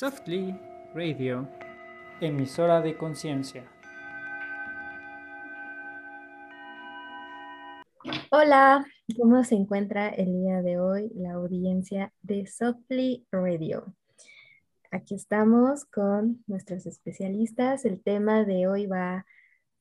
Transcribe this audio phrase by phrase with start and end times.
[0.00, 0.58] Softly
[0.94, 1.46] Radio,
[2.22, 3.70] emisora de conciencia.
[8.30, 8.82] Hola,
[9.18, 13.94] ¿cómo se encuentra el día de hoy la audiencia de Softly Radio?
[14.90, 17.84] Aquí estamos con nuestros especialistas.
[17.84, 19.26] El tema de hoy va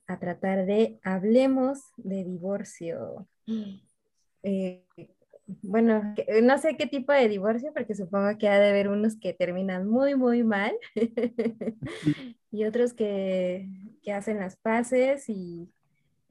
[0.06, 3.26] a tratar de hablemos de divorcio.
[4.44, 4.84] Eh,
[5.62, 6.14] bueno,
[6.44, 9.88] no sé qué tipo de divorcio, porque supongo que ha de haber unos que terminan
[9.88, 10.76] muy, muy mal
[12.52, 13.68] y otros que,
[14.04, 15.72] que, hacen las paces y,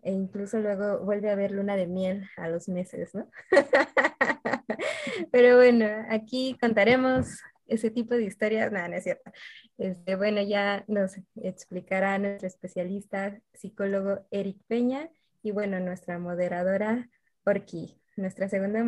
[0.03, 3.29] e incluso luego vuelve a haber luna de miel a los meses, ¿no?
[5.33, 9.31] Pero bueno, aquí contaremos ese tipo de historias, nada, no es cierto.
[9.79, 15.11] Este, bueno, ya nos explicará nuestro especialista psicólogo Eric Peña
[15.43, 17.09] y bueno, nuestra moderadora
[17.45, 18.85] Orki nuestra segunda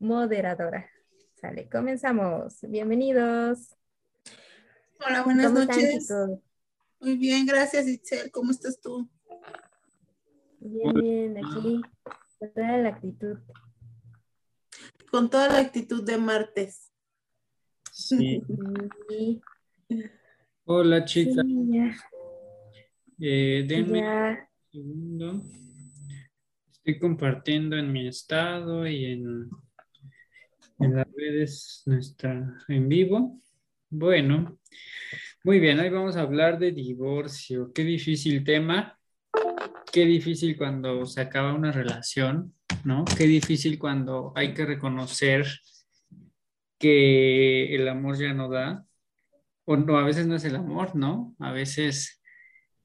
[0.00, 0.90] moderadora.
[1.40, 2.58] Sale, comenzamos.
[2.62, 3.76] Bienvenidos.
[5.06, 6.12] Hola, buenas noches.
[7.00, 8.32] Muy bien, gracias Itzel.
[8.32, 9.08] ¿Cómo estás tú?
[10.58, 11.80] Bien, bien, aquí
[12.40, 13.38] con toda la actitud.
[15.10, 16.92] Con toda la actitud de martes.
[17.92, 18.42] Sí.
[20.64, 21.46] Hola, chicas.
[23.20, 24.36] Eh, denme un
[24.70, 25.42] segundo
[26.78, 29.50] estoy compartiendo en mi estado y en,
[30.80, 33.40] en las redes nuestra en vivo.
[33.90, 34.58] Bueno,
[35.44, 37.72] muy bien, hoy vamos a hablar de divorcio.
[37.72, 38.98] Qué difícil tema,
[39.92, 42.54] qué difícil cuando se acaba una relación,
[42.84, 43.04] ¿no?
[43.04, 45.46] Qué difícil cuando hay que reconocer
[46.78, 48.84] que el amor ya no da,
[49.64, 51.34] o no, a veces no es el amor, ¿no?
[51.40, 52.22] A veces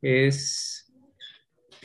[0.01, 0.91] es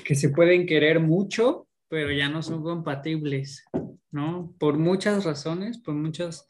[0.05, 3.65] que se pueden querer mucho, pero ya no son compatibles,
[4.11, 4.55] ¿no?
[4.59, 6.47] Por muchas razones, por muchas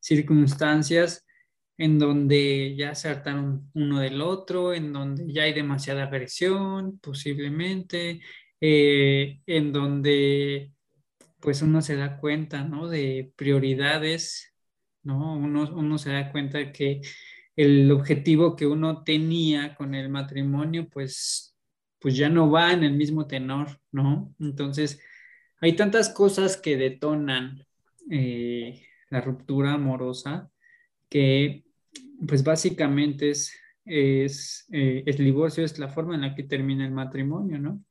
[0.00, 1.26] circunstancias
[1.78, 8.20] en donde ya se hartaron uno del otro, en donde ya hay demasiada agresión, posiblemente,
[8.60, 10.72] eh, en donde
[11.40, 12.88] pues uno se da cuenta, ¿no?
[12.88, 14.54] De prioridades,
[15.02, 15.36] ¿no?
[15.36, 17.02] Uno, uno se da cuenta que
[17.56, 21.55] el objetivo que uno tenía con el matrimonio, pues
[22.00, 24.34] pues ya no va en el mismo tenor, ¿no?
[24.38, 25.00] Entonces,
[25.60, 27.64] hay tantas cosas que detonan
[28.10, 30.50] eh, la ruptura amorosa
[31.08, 31.64] que,
[32.26, 33.52] pues básicamente es,
[33.84, 37.82] es eh, el divorcio es la forma en la que termina el matrimonio, ¿no?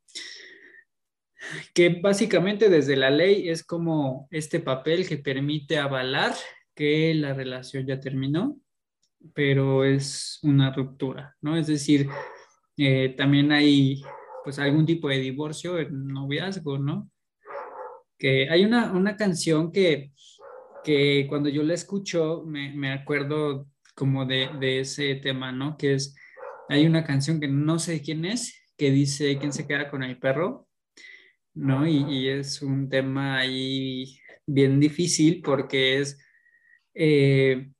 [1.73, 6.33] Que básicamente desde la ley es como este papel que permite avalar
[6.73, 8.59] que la relación ya terminó,
[9.33, 11.57] pero es una ruptura, ¿no?
[11.57, 12.09] Es decir,
[12.77, 14.01] eh, también hay
[14.43, 17.09] pues algún tipo de divorcio noviazgo, ¿no?
[18.17, 20.11] Que hay una, una canción que,
[20.83, 25.77] que cuando yo la escucho me, me acuerdo como de, de, ese tema, ¿no?
[25.77, 26.15] Que es,
[26.69, 30.19] hay una canción que no sé quién es, que dice quién se queda con el
[30.19, 30.67] perro,
[31.53, 31.87] ¿no?
[31.87, 36.19] Y, y es un tema ahí bien difícil porque es...
[36.93, 37.71] Eh,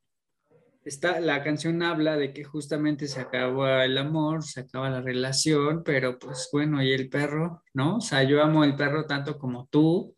[1.20, 6.18] la canción habla de que justamente se acaba el amor, se acaba la relación, pero
[6.18, 7.96] pues bueno, y el perro, ¿no?
[7.96, 10.16] O sea, yo amo el perro tanto como tú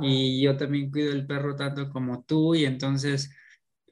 [0.00, 3.34] y yo también cuido el perro tanto como tú y entonces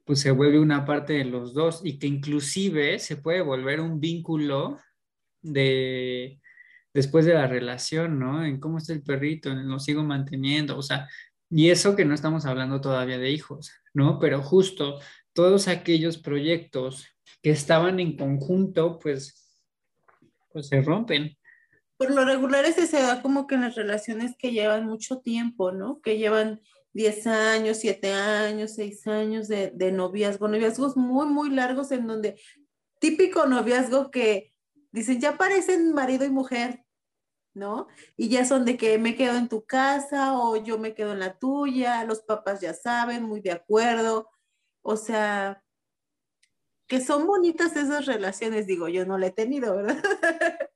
[0.04, 4.00] pues se vuelve una parte de los dos y que inclusive se puede volver un
[4.00, 4.78] vínculo
[5.40, 6.40] de
[6.92, 8.44] después de la relación, ¿no?
[8.44, 11.08] En cómo está el perrito, en lo sigo manteniendo, o sea,
[11.48, 14.18] y eso que no estamos hablando todavía de hijos, ¿no?
[14.18, 14.98] Pero justo
[15.32, 17.06] todos aquellos proyectos
[17.42, 19.62] que estaban en conjunto, pues,
[20.52, 21.36] pues se rompen.
[21.96, 25.72] Por lo regular ese se da como que en las relaciones que llevan mucho tiempo,
[25.72, 26.00] ¿no?
[26.00, 26.60] Que llevan
[26.94, 32.40] 10 años, 7 años, 6 años de, de noviazgo, noviazgos muy, muy largos en donde
[32.98, 34.52] típico noviazgo que
[34.92, 36.84] dicen, ya parecen marido y mujer,
[37.54, 37.88] ¿no?
[38.16, 41.20] Y ya son de que me quedo en tu casa o yo me quedo en
[41.20, 44.28] la tuya, los papás ya saben, muy de acuerdo,
[44.82, 45.62] o sea,
[46.86, 50.02] que son bonitas esas relaciones, digo, yo no la he tenido, ¿verdad?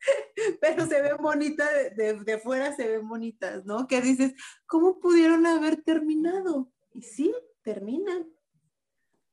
[0.60, 3.86] Pero se ven bonitas, de, de, fuera se ven bonitas, ¿no?
[3.86, 4.32] Que dices,
[4.66, 6.72] ¿cómo pudieron haber terminado?
[6.94, 8.26] Y sí, terminan.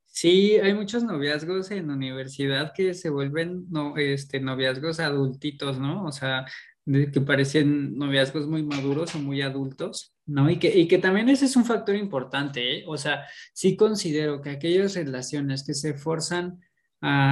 [0.05, 6.05] Sí, hay muchos noviazgos en universidad que se vuelven no, este, noviazgos adultitos, ¿no?
[6.05, 6.45] O sea,
[6.85, 10.49] que parecen noviazgos muy maduros o muy adultos, ¿no?
[10.49, 12.83] Y que, y que también ese es un factor importante, ¿eh?
[12.87, 16.59] O sea, sí considero que aquellas relaciones que se forzan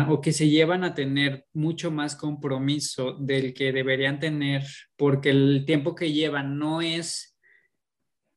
[0.10, 4.64] o que se llevan a tener mucho más compromiso del que deberían tener,
[4.98, 7.38] porque el tiempo que llevan no es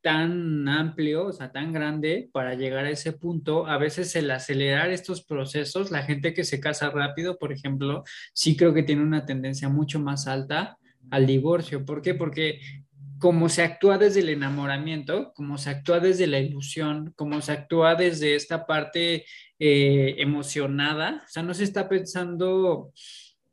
[0.01, 3.67] tan amplio, o sea, tan grande para llegar a ese punto.
[3.67, 8.57] A veces el acelerar estos procesos, la gente que se casa rápido, por ejemplo, sí
[8.57, 10.79] creo que tiene una tendencia mucho más alta
[11.11, 11.85] al divorcio.
[11.85, 12.15] ¿Por qué?
[12.15, 12.61] Porque
[13.25, 17.95] como se actúa desde el enamoramiento, como se actúa desde la ilusión, como se actúa
[17.95, 19.25] desde esta parte
[19.59, 22.93] eh, emocionada, o sea, no se está pensando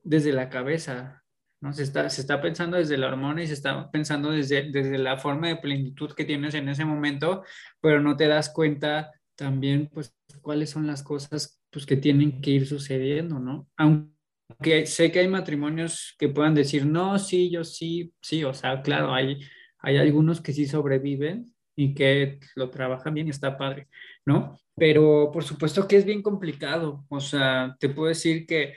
[0.04, 1.24] desde la cabeza,
[1.62, 1.72] ¿no?
[1.72, 5.16] Se está, se está pensando desde la hormona y se está pensando desde, desde la
[5.16, 7.46] forma de plenitud que tienes en ese momento,
[7.80, 12.52] pero no te das cuenta también, pues, cuáles son las cosas, pues, que tienen que
[12.52, 13.70] ir sucediendo, ¿no?
[13.78, 18.82] Aunque sé que hay matrimonios que puedan decir, no, sí, yo sí, sí, o sea,
[18.82, 19.40] claro, hay
[19.82, 23.88] hay algunos que sí sobreviven y que lo trabajan bien y está padre,
[24.26, 24.58] ¿no?
[24.76, 27.06] Pero por supuesto que es bien complicado.
[27.10, 28.76] O sea, te puedo decir que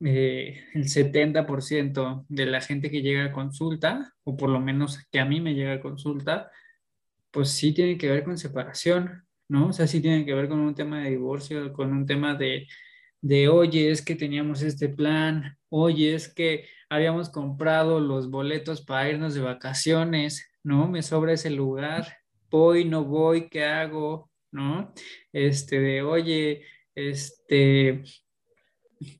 [0.00, 5.20] eh, el 70% de la gente que llega a consulta, o por lo menos que
[5.20, 6.50] a mí me llega a consulta,
[7.30, 9.68] pues sí tiene que ver con separación, ¿no?
[9.68, 12.66] O sea, sí tiene que ver con un tema de divorcio, con un tema de,
[13.20, 19.08] de oye, es que teníamos este plan, oye, es que habíamos comprado los boletos para
[19.08, 20.88] irnos de vacaciones, ¿no?
[20.88, 22.18] Me sobra ese lugar,
[22.50, 24.30] voy, no voy, ¿qué hago?
[24.52, 24.92] ¿No?
[25.32, 28.02] Este, de, oye, este,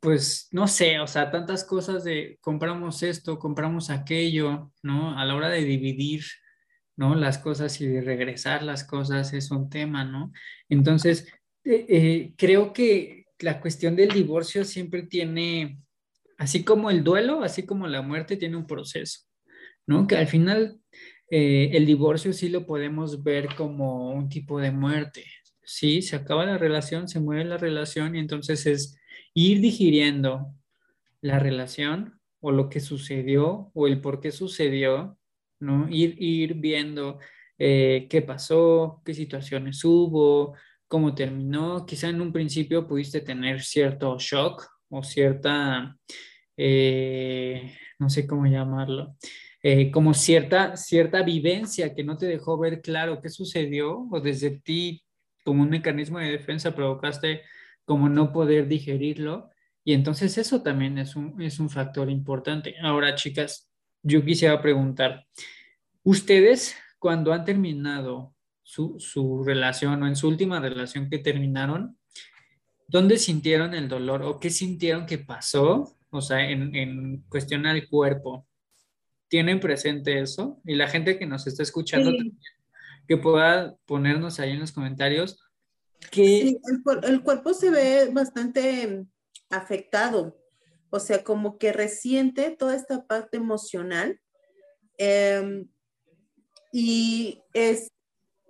[0.00, 5.18] pues no sé, o sea, tantas cosas de compramos esto, compramos aquello, ¿no?
[5.18, 6.24] A la hora de dividir,
[6.96, 7.14] ¿no?
[7.14, 10.32] Las cosas y de regresar las cosas es un tema, ¿no?
[10.68, 11.28] Entonces,
[11.64, 15.78] eh, eh, creo que la cuestión del divorcio siempre tiene
[16.38, 19.20] así como el duelo, así como la muerte tiene un proceso,
[19.86, 20.06] ¿no?
[20.06, 20.80] Que al final
[21.30, 25.24] eh, el divorcio sí lo podemos ver como un tipo de muerte,
[25.62, 26.02] ¿sí?
[26.02, 28.98] Se acaba la relación, se muere la relación y entonces es
[29.34, 30.54] ir digiriendo
[31.20, 35.18] la relación o lo que sucedió o el por qué sucedió,
[35.60, 35.88] ¿no?
[35.90, 37.18] Ir, ir viendo
[37.58, 40.54] eh, qué pasó, qué situaciones hubo,
[40.86, 41.86] cómo terminó.
[41.86, 45.96] Quizá en un principio pudiste tener cierto shock o cierta,
[46.56, 49.16] eh, no sé cómo llamarlo,
[49.62, 54.60] eh, como cierta, cierta vivencia que no te dejó ver claro qué sucedió o desde
[54.60, 55.02] ti
[55.44, 57.42] como un mecanismo de defensa provocaste
[57.84, 59.50] como no poder digerirlo.
[59.84, 62.74] Y entonces eso también es un, es un factor importante.
[62.82, 63.70] Ahora, chicas,
[64.02, 65.26] yo quisiera preguntar,
[66.02, 71.96] ¿ustedes cuando han terminado su, su relación o en su última relación que terminaron,
[72.88, 75.96] ¿Dónde sintieron el dolor o qué sintieron que pasó?
[76.10, 78.46] O sea, en, en cuestión al cuerpo.
[79.28, 80.60] ¿Tienen presente eso?
[80.64, 82.12] Y la gente que nos está escuchando,
[83.08, 85.42] que pueda ponernos ahí en los comentarios.
[86.10, 86.24] Que...
[86.24, 86.58] Sí,
[87.02, 89.04] el, cuerpo se ve bastante
[89.50, 90.38] afectado.
[90.90, 94.20] O sea, como que resiente toda esta parte emocional.
[94.96, 95.68] Em,
[96.72, 97.90] y es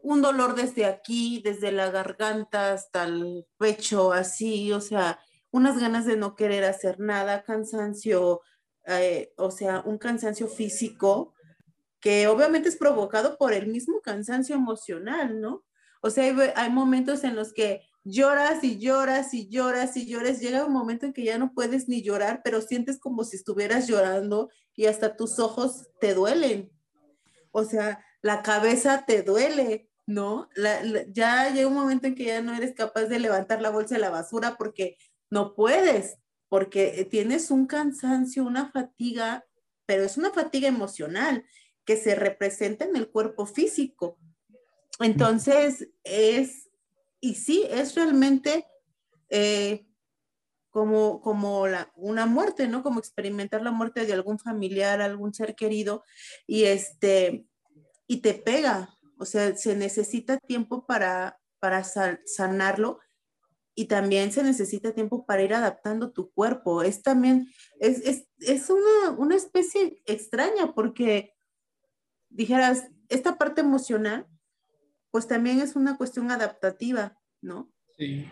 [0.07, 5.19] un dolor desde aquí, desde la garganta hasta el pecho, así, o sea,
[5.51, 8.41] unas ganas de no querer hacer nada, cansancio,
[8.87, 11.35] eh, o sea, un cansancio físico
[11.99, 15.65] que obviamente es provocado por el mismo cansancio emocional, ¿no?
[16.01, 20.39] O sea, hay, hay momentos en los que lloras y lloras y lloras y lloras,
[20.39, 23.89] llega un momento en que ya no puedes ni llorar, pero sientes como si estuvieras
[23.89, 26.71] llorando y hasta tus ojos te duelen.
[27.51, 30.49] O sea, la cabeza te duele, ¿no?
[31.09, 34.01] ya llega un momento en que ya no eres capaz de levantar la bolsa de
[34.01, 34.97] la basura porque
[35.31, 36.19] no puedes,
[36.49, 39.45] porque tienes un cansancio, una fatiga,
[39.85, 41.45] pero es una fatiga emocional
[41.85, 44.19] que se representa en el cuerpo físico.
[45.01, 46.71] Entonces, es,
[47.21, 48.67] y sí, es realmente
[49.29, 49.87] eh,
[50.71, 52.83] como, como la, una muerte, ¿no?
[52.83, 56.05] Como experimentar la muerte de algún familiar, algún ser querido,
[56.47, 57.47] y este,
[58.07, 63.01] y te pega, o sea, se necesita tiempo para, para sanarlo
[63.79, 66.83] y también se necesita tiempo para ir adaptando tu cuerpo.
[66.83, 67.47] Es también,
[67.79, 71.35] es, una, una, especie extraña porque
[72.31, 74.27] dijeras, esta parte emocional,
[75.11, 77.71] pues también es una cuestión adaptativa, ¿no?
[77.99, 78.27] Sí.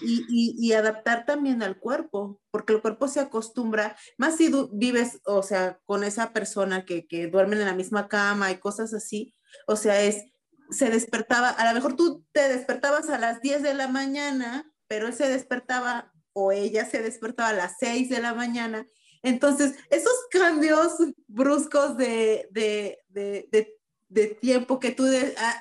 [0.00, 5.42] Y, y, adaptar también al cuerpo, porque el cuerpo se acostumbra, más si vives, o
[5.42, 9.34] sea, con esa persona que, que duermen en la misma cama y cosas así,
[9.66, 10.24] o sea, es,
[10.70, 15.06] se despertaba, a lo mejor tú te despertabas a las 10 de la mañana, pero
[15.06, 18.86] él se despertaba o ella se despertaba a las 6 de la mañana.
[19.22, 20.94] Entonces, esos cambios
[21.28, 23.78] bruscos de, de, de,
[24.40, 25.06] tiempo que tú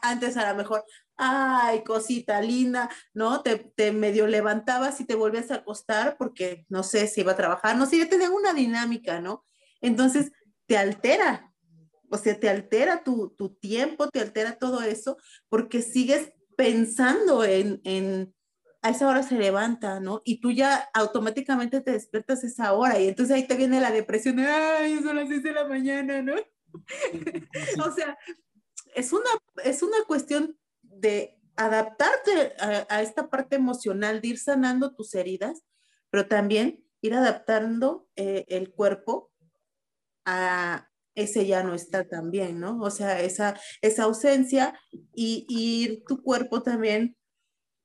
[0.01, 0.83] antes a lo mejor,
[1.15, 3.41] ay, cosita linda, ¿no?
[3.41, 7.37] Te, te, medio levantabas y te volvías a acostar porque no sé si iba a
[7.37, 9.45] trabajar, no sé, ya tenía una dinámica, ¿no?
[9.79, 10.31] Entonces,
[10.65, 11.50] te altera,
[12.11, 17.79] o sea, te altera tu, tu tiempo, te altera todo eso, porque sigues pensando en,
[17.85, 18.35] en,
[18.81, 20.21] a esa hora se levanta, ¿no?
[20.25, 24.39] Y tú ya automáticamente te despiertas esa hora y entonces ahí te viene la depresión,
[24.39, 26.35] ay, son las 6 de la mañana, ¿no?
[27.85, 28.17] o sea,
[28.93, 29.29] es una,
[29.63, 35.63] es una cuestión de adaptarte a, esta parte emocional, de ir sanando tus heridas,
[36.09, 39.31] pero también ir adaptando eh, el cuerpo
[40.25, 42.79] a, ese ya no está tan bien, ¿no?
[42.81, 44.79] O sea, esa, esa ausencia
[45.13, 47.17] y, y tu cuerpo también,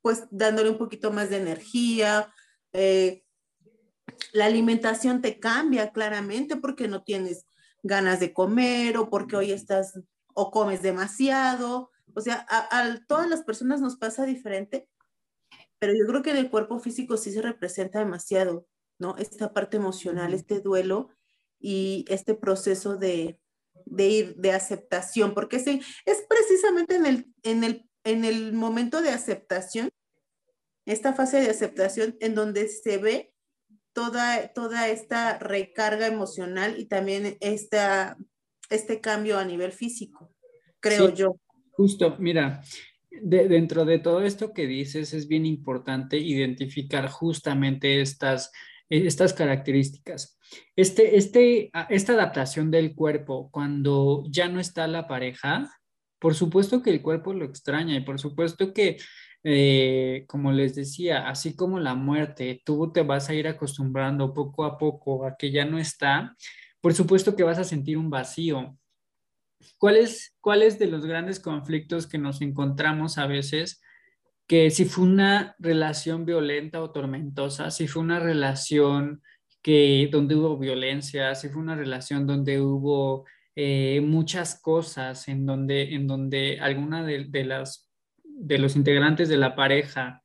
[0.02, 2.32] pues dándole un poquito más de energía.
[2.72, 3.24] Eh,
[4.32, 7.46] la alimentación te cambia claramente porque no tienes
[7.82, 9.98] ganas de comer o porque hoy estás
[10.34, 11.90] o comes demasiado.
[12.14, 14.88] O sea, a, todas las personas nos pasa diferente,
[15.78, 18.66] pero yo creo que en el cuerpo físico sí se representa demasiado,
[18.98, 19.16] ¿no?
[19.16, 21.10] Esta parte emocional, este duelo
[21.58, 23.40] y este proceso de,
[23.98, 29.10] ir de aceptación, porque sí, es precisamente en el, en, el, en el momento de
[29.10, 29.90] aceptación,
[30.84, 33.34] esta fase de aceptación en donde se ve
[33.92, 38.16] toda, toda esta recarga emocional y también esta,
[38.70, 40.34] este cambio a nivel físico,
[40.80, 41.40] creo yo.
[41.72, 42.62] Justo, mira,
[43.22, 48.52] dentro de todo esto que dices es bien importante identificar justamente estas
[48.88, 50.38] estas características.
[50.76, 55.70] Este, este, esta adaptación del cuerpo cuando ya no está la pareja,
[56.18, 58.96] por supuesto que el cuerpo lo extraña y por supuesto que,
[59.44, 64.64] eh, como les decía, así como la muerte, tú te vas a ir acostumbrando poco
[64.64, 66.34] a poco a que ya no está,
[66.80, 68.78] por supuesto que vas a sentir un vacío.
[69.78, 73.80] ¿Cuáles cuál de los grandes conflictos que nos encontramos a veces?
[74.46, 79.22] Que si fue una relación violenta o tormentosa, si fue una relación
[79.62, 83.24] que, donde hubo violencia, si fue una relación donde hubo
[83.56, 87.90] eh, muchas cosas, en donde, en donde alguna de, las,
[88.22, 90.22] de los integrantes de la pareja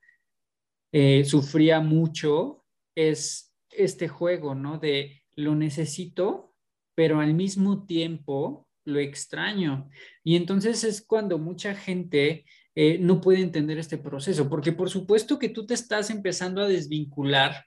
[0.91, 4.77] eh, sufría mucho, es este juego, ¿no?
[4.77, 6.53] De lo necesito,
[6.93, 9.89] pero al mismo tiempo lo extraño.
[10.23, 15.37] Y entonces es cuando mucha gente eh, no puede entender este proceso, porque por supuesto
[15.37, 17.65] que tú te estás empezando a desvincular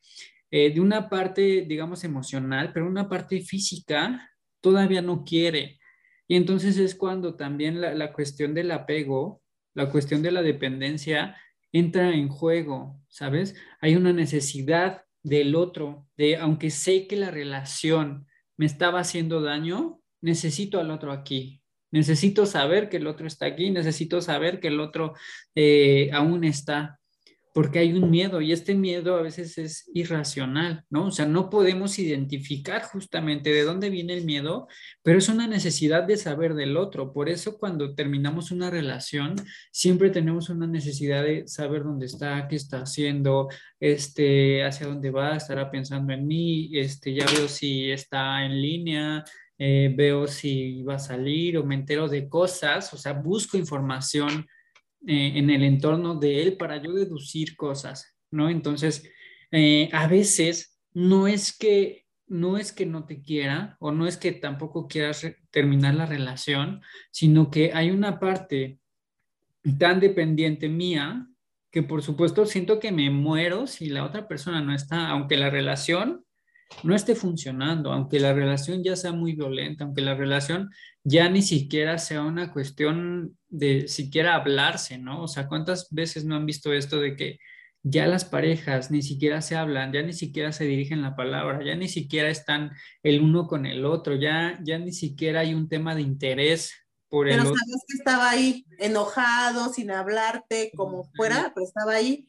[0.50, 4.30] eh, de una parte, digamos, emocional, pero una parte física
[4.60, 5.78] todavía no quiere.
[6.26, 9.42] Y entonces es cuando también la, la cuestión del apego,
[9.74, 11.36] la cuestión de la dependencia
[11.72, 13.56] entra en juego, ¿sabes?
[13.80, 20.00] Hay una necesidad del otro, de aunque sé que la relación me estaba haciendo daño,
[20.20, 21.63] necesito al otro aquí,
[21.94, 25.14] Necesito saber que el otro está aquí, necesito saber que el otro
[25.54, 26.98] eh, aún está,
[27.54, 31.06] porque hay un miedo y este miedo a veces es irracional, ¿no?
[31.06, 34.66] O sea, no podemos identificar justamente de dónde viene el miedo,
[35.04, 37.12] pero es una necesidad de saber del otro.
[37.12, 39.36] Por eso cuando terminamos una relación,
[39.70, 43.48] siempre tenemos una necesidad de saber dónde está, qué está haciendo,
[43.78, 49.24] este, hacia dónde va, estará pensando en mí, este, ya veo si está en línea,
[49.66, 54.46] eh, veo si va a salir o me entero de cosas, o sea, busco información
[55.06, 58.50] eh, en el entorno de él para yo deducir cosas, ¿no?
[58.50, 59.08] Entonces,
[59.50, 64.18] eh, a veces no es que no es que no te quiera o no es
[64.18, 68.80] que tampoco quieras terminar la relación, sino que hay una parte
[69.78, 71.26] tan dependiente mía
[71.70, 75.48] que por supuesto siento que me muero si la otra persona no está, aunque la
[75.48, 76.23] relación
[76.82, 80.70] no esté funcionando, aunque la relación ya sea muy violenta, aunque la relación
[81.02, 85.22] ya ni siquiera sea una cuestión de siquiera hablarse, ¿no?
[85.22, 87.38] O sea, ¿cuántas veces no han visto esto de que
[87.82, 91.74] ya las parejas ni siquiera se hablan, ya ni siquiera se dirigen la palabra, ya
[91.74, 92.70] ni siquiera están
[93.02, 96.72] el uno con el otro, ya, ya ni siquiera hay un tema de interés
[97.10, 102.28] por el pero sabes que estaba ahí enojado, sin hablarte, como fuera, pero estaba ahí.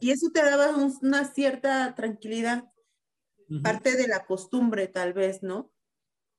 [0.00, 0.70] Y eso te daba
[1.02, 2.64] una cierta tranquilidad
[3.62, 5.72] parte de la costumbre tal vez, ¿no?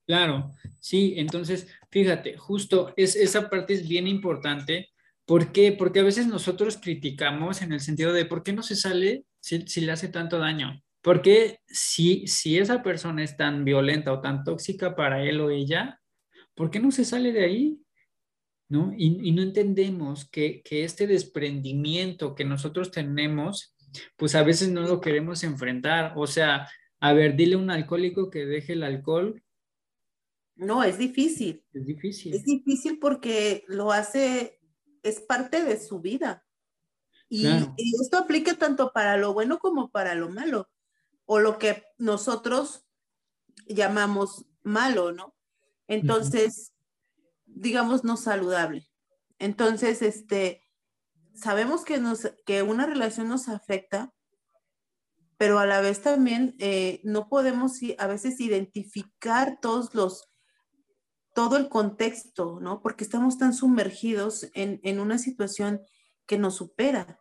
[0.07, 4.89] Claro, sí, entonces, fíjate, justo es, esa parte es bien importante.
[5.25, 5.71] ¿Por qué?
[5.71, 9.61] Porque a veces nosotros criticamos en el sentido de por qué no se sale si,
[9.67, 10.81] si le hace tanto daño.
[11.01, 15.99] Porque si, si esa persona es tan violenta o tan tóxica para él o ella,
[16.55, 17.79] ¿por qué no se sale de ahí?
[18.69, 18.93] ¿No?
[18.97, 23.75] Y, y no entendemos que, que, este desprendimiento que nosotros tenemos,
[24.15, 26.13] pues a veces no lo queremos enfrentar.
[26.15, 26.67] O sea,
[27.01, 29.43] a ver, dile a un alcohólico que deje el alcohol.
[30.55, 31.65] No, es difícil.
[31.73, 32.35] Es difícil.
[32.35, 34.61] Es difícil porque lo hace,
[35.01, 36.45] es parte de su vida.
[37.27, 37.47] Y,
[38.01, 40.69] esto aplica tanto para lo bueno como para lo malo,
[41.25, 42.85] o lo que nosotros
[43.65, 45.33] llamamos malo, ¿no?
[45.87, 46.73] Entonces,
[47.45, 48.87] digamos, no saludable.
[49.39, 50.61] Entonces, este,
[51.33, 54.13] sabemos que, nos, que una relación nos afecta,
[55.41, 60.29] pero a la vez también eh, no podemos a veces identificar todos los,
[61.33, 62.79] todo el contexto, ¿no?
[62.83, 65.81] Porque estamos tan sumergidos en, en una situación
[66.27, 67.19] que nos supera.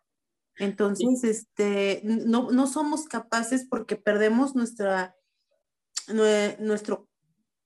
[0.57, 5.17] Entonces, este, no, no, somos capaces porque perdemos nuestra,
[6.59, 7.09] nuestro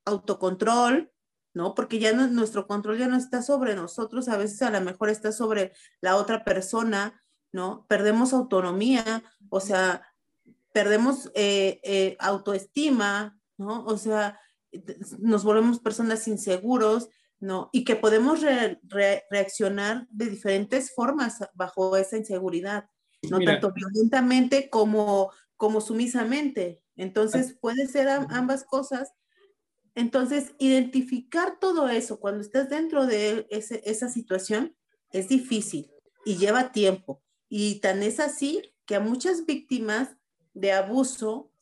[0.05, 1.11] autocontrol,
[1.53, 1.75] ¿no?
[1.75, 5.09] Porque ya no, nuestro control ya no está sobre nosotros, a veces a lo mejor
[5.09, 7.87] está sobre la otra persona, ¿no?
[7.89, 10.14] Perdemos autonomía, o sea,
[10.75, 13.85] perdemos eh, eh, autoestima, ¿no?
[13.85, 14.39] O sea,
[15.19, 17.71] nos volvemos personas inseguros, ¿no?
[17.73, 18.41] Y que podemos
[19.31, 22.91] reaccionar de diferentes formas bajo esa inseguridad,
[23.31, 26.83] no tanto violentamente como, como sumisamente.
[26.97, 29.13] Entonces, puede ser ambas cosas
[29.95, 34.77] entonces, identificar todo eso cuando estás dentro de esa situación
[35.13, 35.91] es difícil
[36.25, 37.23] y lleva tiempo.
[37.49, 40.17] Y tan es así que a muchas víctimas
[40.55, 41.53] de abuso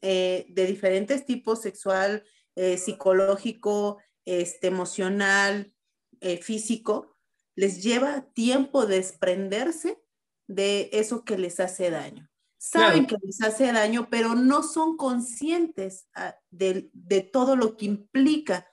[0.00, 2.24] eh, de diferentes tipos, sexual,
[2.56, 5.74] eh, psicológico, este, emocional,
[6.20, 7.16] eh, físico,
[7.54, 9.98] les lleva tiempo desprenderse
[10.46, 16.06] de eso que les hace daño saben que les hace daño, pero no son conscientes
[16.14, 16.88] ah, de,
[17.32, 18.68] todo lo que implica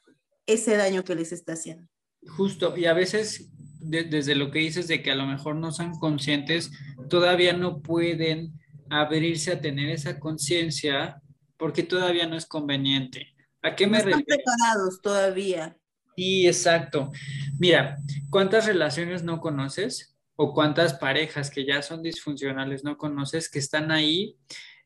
[0.45, 1.89] ese daño que les está haciendo.
[2.27, 5.97] Justo, y a veces desde lo que dices de que a lo mejor no son
[5.97, 6.69] conscientes,
[7.09, 8.59] todavía no pueden
[8.89, 11.21] abrirse a tener esa conciencia
[11.57, 13.35] porque todavía no es conveniente.
[13.61, 15.77] ¿A qué me no están preparados todavía.
[16.15, 17.11] Sí, exacto.
[17.57, 17.97] Mira,
[18.29, 23.91] ¿cuántas relaciones no conoces o cuántas parejas que ya son disfuncionales no conoces que están
[23.91, 24.37] ahí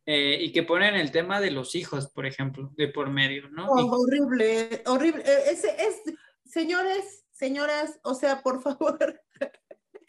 [0.06, 3.68] eh, y que ponen el tema de los hijos, por ejemplo, de por medio, ¿no?
[3.68, 5.24] Oh, horrible, horrible.
[5.26, 6.02] Eh, es, es,
[6.44, 9.22] señores, señoras, o sea, por favor,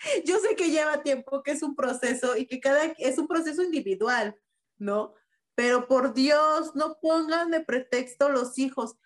[0.24, 3.62] yo sé que lleva tiempo, que es un proceso y que cada, es un proceso
[3.62, 4.36] individual,
[4.78, 5.14] ¿no?
[5.54, 8.96] Pero por Dios, no pongan de pretexto los hijos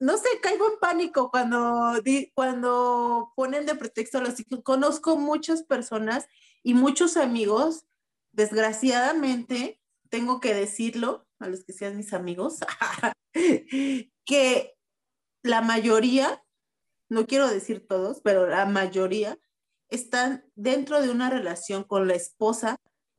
[0.00, 2.00] no sé, caigo en pánico cuando,
[2.34, 4.60] cuando ponen de pretexto a los hijos.
[4.62, 6.28] Conozco muchas personas
[6.62, 7.86] y muchos amigos,
[8.32, 12.58] desgraciadamente, tengo que decirlo a los que sean mis amigos,
[14.24, 14.76] que
[15.42, 16.44] la mayoría,
[17.08, 19.38] no quiero decir todos, pero la mayoría
[19.88, 22.76] están dentro de una relación con la esposa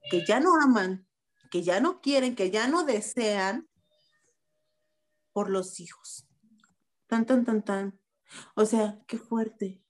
[0.09, 1.07] que ya no aman,
[1.51, 3.67] que ya no quieren, que ya no desean
[5.33, 6.27] por los hijos.
[7.07, 7.99] Tan, tan, tan, tan.
[8.55, 9.81] O sea, qué fuerte.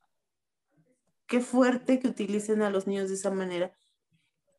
[1.27, 3.73] Qué fuerte que utilicen a los niños de esa manera.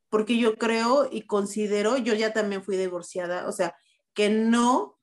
[0.09, 3.77] Porque yo creo y considero, yo ya también fui divorciada, o sea,
[4.13, 4.99] que no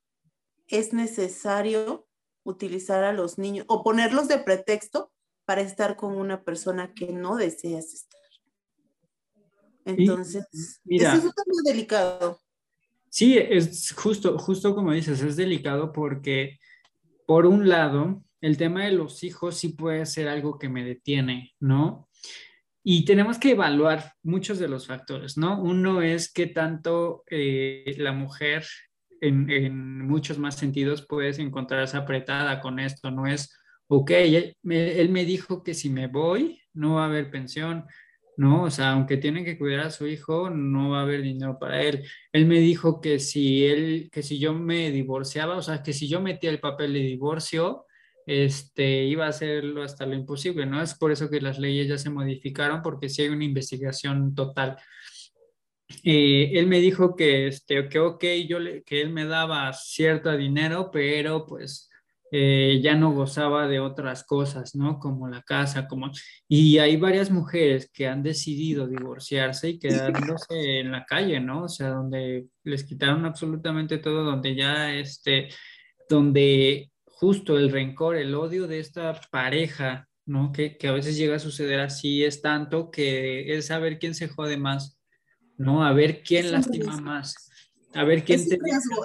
[0.67, 2.08] es necesario
[2.43, 5.12] utilizar a los niños o ponerlos de pretexto
[5.47, 8.19] para estar con una persona que no deseas estar.
[9.86, 10.45] Entonces,
[10.83, 12.41] mira, es muy delicado.
[13.10, 16.60] Sí, es justo, justo como dices, es delicado porque
[17.25, 21.55] por un lado, el tema de los hijos sí puede ser algo que me detiene,
[21.62, 22.10] ¿no?
[22.83, 25.62] Y tenemos que evaluar muchos de los factores, ¿no?
[25.62, 28.65] Uno es que tanto eh, la mujer
[29.21, 33.57] en, muchos más sentidos puedes encontrarse apretada con esto, no es,
[33.88, 37.86] ok, él me dijo que si me voy no va a haber pensión,
[38.38, 38.63] ¿no?
[38.63, 41.82] O sea, aunque tiene que cuidar a su hijo, no va a haber dinero para
[41.82, 42.06] él.
[42.32, 46.08] Él me dijo que si él, que si yo me divorciaba, o sea, que si
[46.08, 47.86] yo metía el papel de divorcio,
[48.28, 50.82] este, iba a hacerlo hasta lo imposible, ¿no?
[50.82, 54.78] Es por eso que las leyes ya se modificaron, porque si hay una investigación total.
[56.04, 60.36] Eh, él me dijo que, este, que ok, yo le, que él me daba cierto
[60.36, 61.87] dinero, pero pues
[62.32, 65.00] eh, ya no gozaba de otras cosas, ¿no?
[65.00, 66.12] Como la casa, como...
[66.48, 71.63] Y hay varias mujeres que han decidido divorciarse y quedándose en la calle, ¿no?
[71.63, 75.48] O sea, donde les quitaron absolutamente todo, donde ya, este,
[76.10, 80.52] donde justo el rencor, el odio de esta pareja, ¿no?
[80.52, 84.28] Que, que a veces llega a suceder así, es tanto que es saber quién se
[84.28, 85.00] jode más,
[85.58, 85.86] ¿no?
[85.86, 87.50] A ver quién lastima más,
[87.94, 88.48] a ver quién...
[88.48, 88.60] te...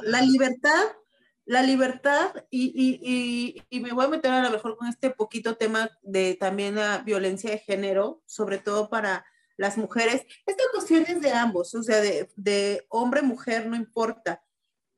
[0.06, 0.82] La libertad
[1.44, 6.34] la libertad y, me voy a meter a lo mejor con este poquito tema de
[6.34, 9.26] también la violencia de género, sobre todo para
[9.56, 10.22] las mujeres.
[10.46, 14.42] Esta cuestión es de ambos, o sea, de, hombre, mujer, no importa.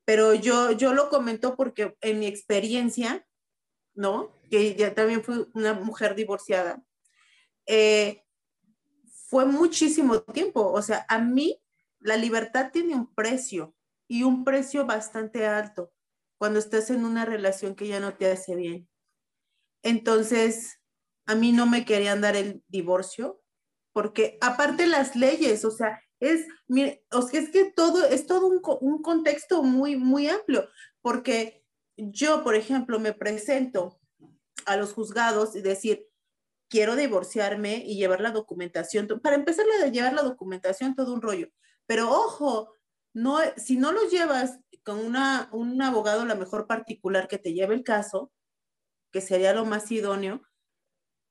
[0.04, 3.26] Pero yo, yo lo comento porque en mi experiencia,
[3.94, 4.38] ¿no?
[4.50, 6.83] Que ya también fui una mujer divorciada,
[7.66, 8.22] eh,
[9.28, 10.70] fue muchísimo tiempo.
[10.70, 11.59] O sea, a mí
[12.00, 13.74] la libertad tiene un precio
[14.07, 15.94] y un precio bastante alto
[16.38, 18.88] cuando estás en una relación que ya no te hace bien.
[19.83, 20.81] Entonces,
[21.27, 23.42] a mí no me querían dar el divorcio,
[23.92, 29.03] porque aparte las leyes, o sea, es, mire, es que todo, es todo un, un
[29.03, 30.68] contexto muy, muy amplio,
[31.01, 31.64] porque
[31.97, 34.01] yo, por ejemplo, me presento
[34.66, 36.09] a los juzgados y decir,
[36.68, 39.07] quiero divorciarme y llevar la documentación.
[39.23, 41.49] Para empezar a llevar la documentación, todo un rollo.
[41.87, 42.73] Pero ojo,
[43.12, 47.75] no, si no lo llevas con una, un abogado, la mejor particular que te lleve
[47.75, 48.33] el caso,
[49.12, 50.42] que sería lo más idóneo,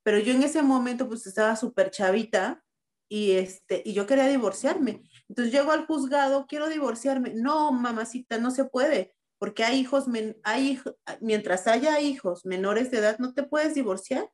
[0.03, 2.63] pero yo en ese momento pues estaba súper chavita
[3.09, 5.03] y, este, y yo quería divorciarme.
[5.29, 7.33] Entonces llego al juzgado, quiero divorciarme.
[7.35, 10.05] No, mamacita, no se puede, porque hay hijos,
[10.43, 10.81] hay,
[11.21, 14.29] mientras haya hijos menores de edad, no te puedes divorciar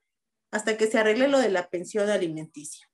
[0.52, 2.88] hasta que se arregle lo de la pensión alimenticia.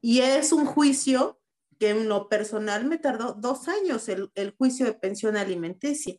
[0.00, 1.39] Y es un juicio
[1.80, 6.14] que en lo personal me tardó dos años el, juicio de pensión alimenticia.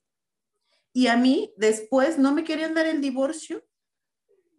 [0.91, 3.63] Y a mí después no me querían dar el divorcio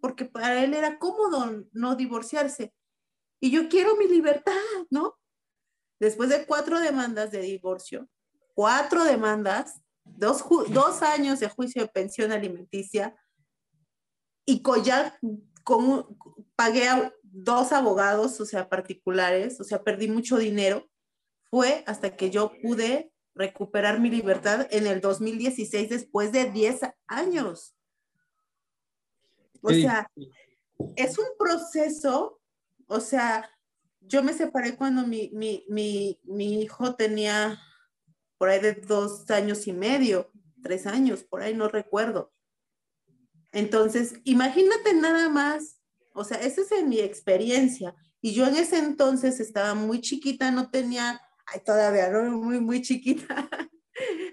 [0.00, 2.72] porque para él era cómodo no divorciarse.
[3.40, 4.54] Y yo quiero mi libertad,
[4.90, 5.18] ¿no?
[5.98, 8.08] Después de cuatro demandas de divorcio,
[8.54, 13.16] cuatro demandas, dos, dos años de juicio de pensión alimenticia,
[14.44, 15.18] y ya
[15.64, 16.16] con,
[16.54, 20.88] pagué a dos abogados, o sea, particulares, o sea, perdí mucho dinero,
[21.52, 27.76] fue hasta que yo pude recuperar mi libertad en el 2016 después de 10 años.
[29.60, 30.10] O sea,
[30.96, 32.40] es un proceso,
[32.86, 33.50] o sea,
[34.00, 37.60] yo me separé cuando mi, mi, mi, mi, hijo tenía
[38.38, 42.32] por ahí de dos años y medio, tres años, por ahí no recuerdo.
[43.52, 45.78] Entonces, imagínate nada más,
[46.14, 47.94] o sea, esa es en mi experiencia.
[48.22, 52.83] Y yo en ese entonces estaba muy chiquita, no tenía, ay, todavía no, muy, muy
[52.83, 53.48] chiquita,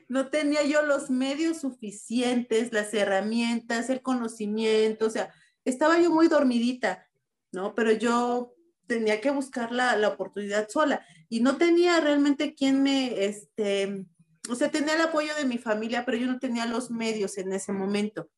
[0.08, 5.34] no tenía yo los medios suficientes, las herramientas, el conocimiento, o sea,
[5.66, 7.08] estaba yo muy dormidita,
[7.52, 7.76] ¿no?
[7.76, 8.54] Pero yo
[8.88, 14.06] tenía que buscar la, la oportunidad sola y no tenía realmente quien me, este,
[14.50, 17.54] o sea, tenía el apoyo de mi familia, pero yo no tenía los medios en
[17.54, 18.30] ese momento.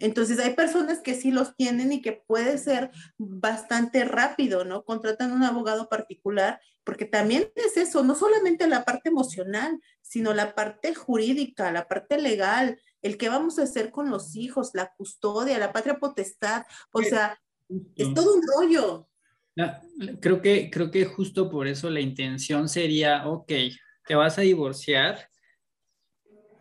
[0.00, 4.84] Entonces hay personas que sí los tienen y que puede ser bastante rápido, ¿no?
[4.84, 10.54] Contratan un abogado particular, porque también es eso, no solamente la parte emocional, sino la
[10.54, 15.58] parte jurídica, la parte legal, el que vamos a hacer con los hijos, la custodia,
[15.58, 17.38] la patria potestad, o sea,
[17.94, 19.08] es todo un rollo.
[20.20, 23.52] Creo que, creo que justo por eso la intención sería, ok,
[24.06, 25.29] te vas a divorciar,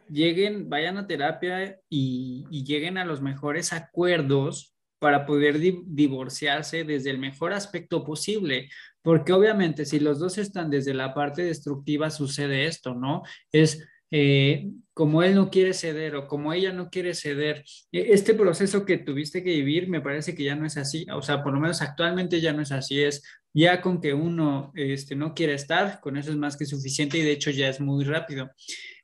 [0.10, 7.19] lleguen, vayan a terapia y, lleguen a los mejores acuerdos para poder divorciarse desde el
[7.19, 8.69] mejor aspecto posible,
[9.02, 13.24] porque obviamente si los dos están desde la parte destructiva sucede esto, ¿no?
[13.52, 17.63] Es eh, como él no quiere ceder o como ella no quiere ceder.
[17.91, 21.22] E, este proceso que tuviste que vivir me parece que ya no es así, o
[21.22, 25.15] sea, por lo menos actualmente ya no es así, es ya con que uno este,
[25.15, 28.04] no quiere estar, con eso es más que suficiente y de hecho ya es muy
[28.04, 28.50] rápido.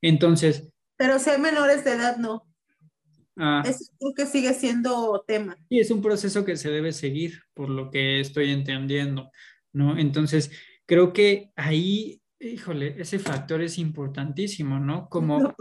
[0.02, 2.46] Entonces, pero ser menores de edad no.
[3.38, 3.64] Ah.
[3.66, 5.58] Es que sigue siendo tema.
[5.70, 9.30] Sí, es un proceso que se debe seguir, por lo que estoy entendiendo,
[9.74, 9.98] ¿no?
[9.98, 10.52] Entonces,
[10.86, 15.10] creo que ahí, híjole, ese factor es importantísimo, ¿no?
[15.10, 15.54] Como,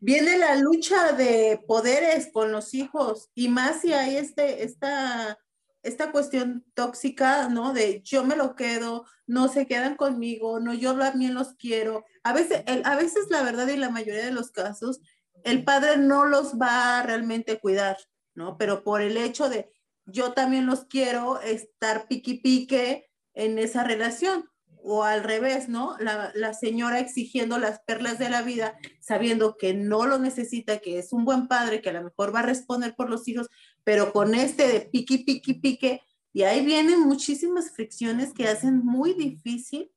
[0.00, 5.38] viene la lucha de poderes con los hijos y más si hay este, esta
[5.86, 7.72] esta cuestión tóxica, ¿no?
[7.72, 12.04] De yo me lo quedo, no se quedan conmigo, no, yo también los quiero.
[12.26, 15.00] A veces, a veces la verdad y la mayoría de los casos,
[15.44, 17.98] el padre no los va a realmente cuidar,
[18.34, 18.58] ¿no?
[18.58, 19.70] Pero por el hecho de
[20.06, 24.50] yo también los quiero estar piqui pique en esa relación.
[24.88, 25.96] O al revés, ¿no?
[26.00, 30.98] La, la señora exigiendo las perlas de la vida, sabiendo que no lo necesita, que
[30.98, 33.48] es un buen padre, que a lo mejor va a responder por los hijos,
[33.84, 39.14] pero con este de piqui, piqui, pique, y ahí vienen muchísimas fricciones que hacen muy
[39.14, 39.92] difícil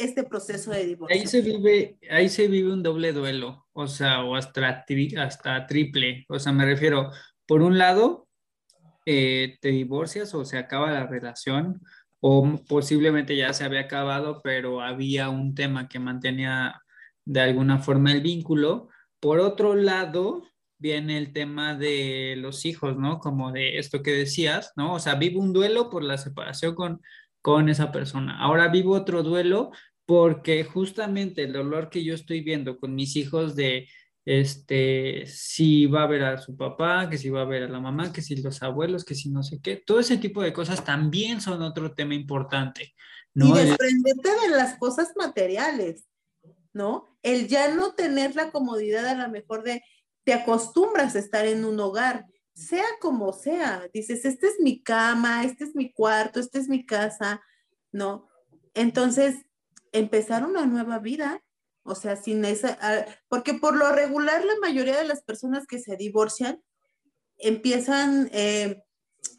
[0.00, 1.18] este proceso de divorcio.
[1.18, 4.84] Ahí se vive, ahí se vive un doble duelo, o sea, o hasta,
[5.18, 7.10] hasta triple, o sea, me refiero,
[7.46, 8.28] por un lado,
[9.06, 11.80] eh, te divorcias o se acaba la relación,
[12.20, 16.80] o posiblemente ya se había acabado, pero había un tema que mantenía
[17.24, 18.88] de alguna forma el vínculo.
[19.20, 20.42] Por otro lado,
[20.78, 23.18] viene el tema de los hijos, ¿no?
[23.18, 24.94] Como de esto que decías, ¿no?
[24.94, 27.00] O sea, vivo un duelo por la separación con,
[27.42, 28.38] con esa persona.
[28.38, 29.70] Ahora vivo otro duelo
[30.10, 33.86] porque justamente el dolor que yo estoy viendo con mis hijos de,
[34.24, 37.78] este, si va a ver a su papá, que si va a ver a la
[37.78, 40.84] mamá, que si los abuelos, que si no sé qué, todo ese tipo de cosas
[40.84, 42.92] también son otro tema importante.
[43.34, 43.50] ¿no?
[43.50, 46.08] Y desprenderte de las cosas materiales.
[46.72, 47.06] ¿no?
[47.22, 49.80] El ya no tener la comodidad a lo mejor de,
[50.24, 55.44] te acostumbras a estar en un hogar, sea como sea, dices, este es mi cama,
[55.44, 57.40] este es mi cuarto, este es mi casa,
[57.92, 58.28] ¿no?
[58.74, 59.36] Entonces,
[59.92, 61.42] empezar una nueva vida,
[61.82, 65.78] o sea, sin esa, ah, porque por lo regular la mayoría de las personas que
[65.78, 66.62] se divorcian
[67.38, 68.82] empiezan, eh,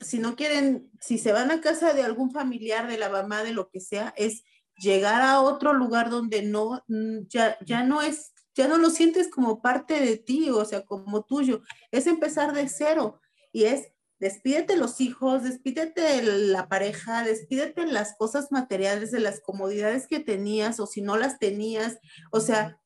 [0.02, 3.54] si no quieren, si se van a casa de algún familiar, de la mamá, de
[3.54, 4.44] lo que sea, es
[4.76, 9.30] llegar a otro lugar donde no, mm, ya, ya no es, ya no lo sientes
[9.30, 11.62] como parte de ti, o sea, como tuyo,
[11.92, 18.52] es empezar de cero y es despídete los hijos, despídete la pareja, despídete las cosas
[18.52, 21.98] materiales de las comodidades que tenías o si no las tenías,
[22.32, 22.80] o sea,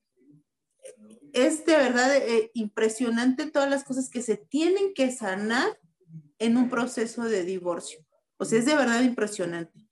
[1.33, 5.77] es de verdad eh, impresionante todas las cosas que se tienen que sanar
[6.39, 7.99] en un proceso de divorcio.
[8.37, 9.89] O sea, es de verdad impresionante.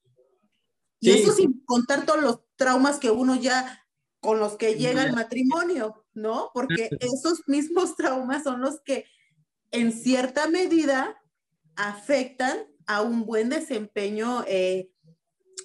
[1.02, 3.86] Y eso sin contar todos los traumas que uno ya
[4.22, 6.52] con los que llega al matrimonio, ¿no?
[6.54, 9.06] Porque esos mismos traumas son los que
[9.72, 11.20] en cierta medida
[11.76, 14.90] afectan a un buen desempeño eh,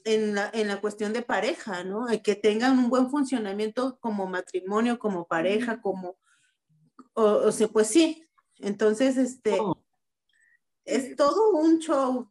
[0.04, 2.06] en, la, cuestión de pareja, ¿no?
[2.22, 6.18] Que tengan un buen funcionamiento como matrimonio, como pareja, como,
[7.14, 8.24] o, sea, pues sí.
[8.60, 9.82] Entonces, este, oh.
[10.84, 12.30] es todo un show.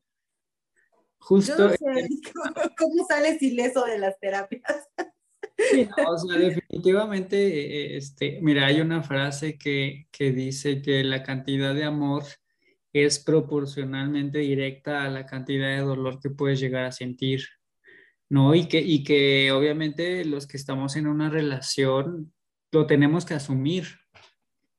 [1.20, 1.56] Justo.
[2.78, 4.88] ¿cómo, sales ileso de las terapias?
[6.08, 11.74] o sea, definitivamente, eh, este, mira, hay una frase que, que dice que la cantidad
[11.74, 12.24] de amor
[13.06, 17.44] es proporcionalmente directa a la cantidad de dolor que puedes llegar a sentir,
[18.30, 18.56] ¿no?
[18.56, 22.34] Y que, y que obviamente los que estamos en una relación
[22.72, 23.86] lo tenemos que asumir,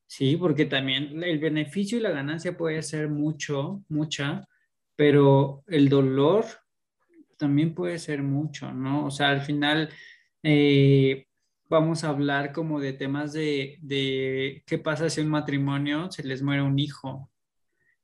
[0.07, 0.37] ¿sí?
[0.37, 4.47] Porque también el beneficio y la ganancia puede ser mucho, mucha,
[4.95, 6.45] pero el dolor
[7.37, 9.05] también puede ser mucho, ¿no?
[9.05, 9.89] O sea, al final
[10.43, 11.25] eh,
[11.69, 16.41] vamos a hablar como de temas de, de qué pasa si un matrimonio se les
[16.41, 17.31] muere un hijo,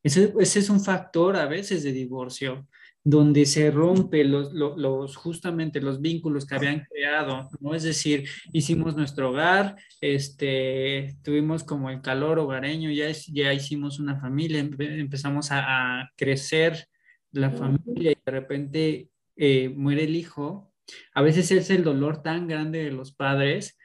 [0.06, 2.68] ese, es un factor a veces de divorcio,
[3.04, 7.74] donde se rompe los, los, justamente los vínculos que habían creado, ¿no?
[7.74, 14.20] Es decir, hicimos nuestro hogar, este, tuvimos como el calor hogareño, ya, ya hicimos una
[14.20, 16.88] familia, empezamos a, crecer
[17.32, 20.72] la familia y de repente eh, muere el hijo.
[21.16, 23.76] A veces es el dolor tan grande de los padres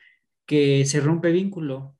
[0.46, 1.96] que se rompe vínculo.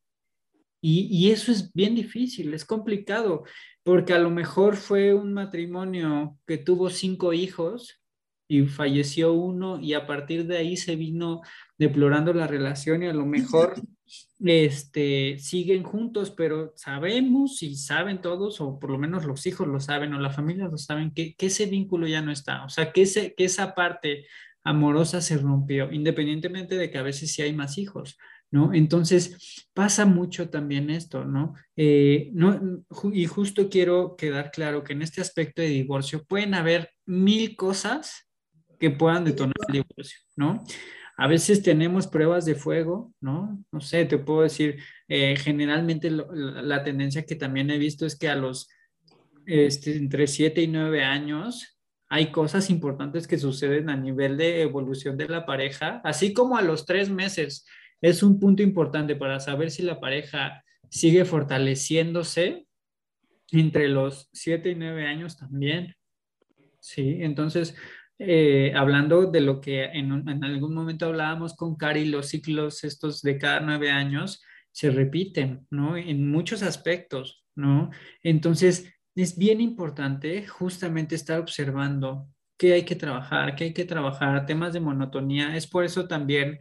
[0.83, 3.45] Y, y eso es bien difícil, es complicado
[3.83, 8.01] porque a lo mejor fue un matrimonio que tuvo cinco hijos
[8.49, 11.41] y falleció uno y a partir de ahí se vino
[11.79, 13.75] deplorando la relación y a lo mejor
[14.41, 19.81] este, siguen juntos, pero sabemos y saben todos, o por lo menos los hijos lo
[19.81, 22.93] saben, o la familia lo saben, que, que ese vínculo ya no está, o sea,
[22.93, 24.27] que, ese, que esa parte
[24.65, 28.19] amorosa se rompió, independientemente de que a veces sí hay más hijos,
[28.51, 28.75] ¿no?
[28.75, 31.55] Entonces, pasa mucho también esto, ¿no?
[31.77, 32.85] Eh, ¿no?
[33.13, 38.29] Y justo quiero quedar claro que en este aspecto de divorcio pueden haber mil cosas
[38.79, 40.65] que puedan detonar el divorcio, ¿no?
[41.17, 43.63] A veces tenemos pruebas de fuego, ¿no?
[43.71, 48.29] No sé, te puedo decir, eh, generalmente la, tendencia que también he visto es que
[48.29, 48.69] a los
[49.45, 55.17] este, entre 7 y 9 años hay cosas importantes que suceden a nivel de evolución
[55.17, 57.67] de la pareja, así como a los tres meses
[58.01, 62.67] es un punto importante para saber si la pareja sigue fortaleciéndose
[63.53, 65.95] entre los 7 y 9 años también.
[66.79, 67.77] Sí, entonces,
[68.19, 73.23] eh, hablando de lo que en, en, algún momento hablábamos con Cari, los ciclos estos
[73.23, 75.97] de cada 9 años se repiten, ¿no?
[75.97, 77.91] En muchos aspectos, ¿no?
[78.23, 84.47] Entonces, es bien importante justamente estar observando qué hay que trabajar, qué hay que trabajar,
[84.47, 85.57] temas de monotonía.
[85.57, 86.59] Es por eso también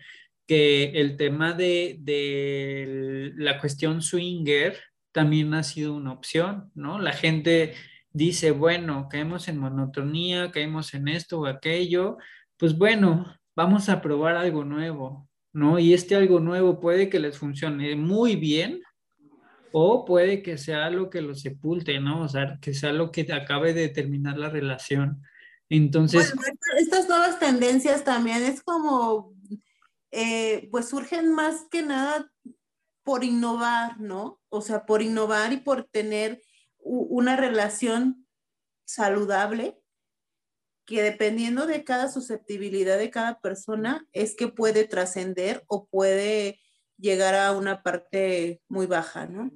[0.50, 4.76] que el tema de, la cuestión swinger
[5.12, 6.98] también ha sido una opción, ¿no?
[6.98, 7.76] La gente
[8.14, 12.18] dice, bueno, caemos en monotonía, caemos en esto o aquello,
[12.58, 15.78] pues bueno, vamos a probar algo nuevo, ¿no?
[15.78, 18.82] Y este algo nuevo puede que les funcione muy bien
[19.72, 22.24] o puede que sea lo que lo sepulte, ¿no?
[22.24, 25.22] O sea, que sea lo que acabe de terminar la relación.
[25.70, 26.34] Entonces...
[26.34, 29.38] Bueno, estas nuevas tendencias también es como
[30.12, 32.32] eh, pues surgen más que nada
[33.04, 34.40] por innovar, ¿no?
[34.50, 36.42] O sea, por innovar y por tener
[36.80, 38.28] una relación
[38.86, 39.80] saludable
[40.86, 46.60] que dependiendo de cada susceptibilidad de cada persona es que puede trascender o puede
[46.98, 49.52] llegar a una parte muy baja, ¿no?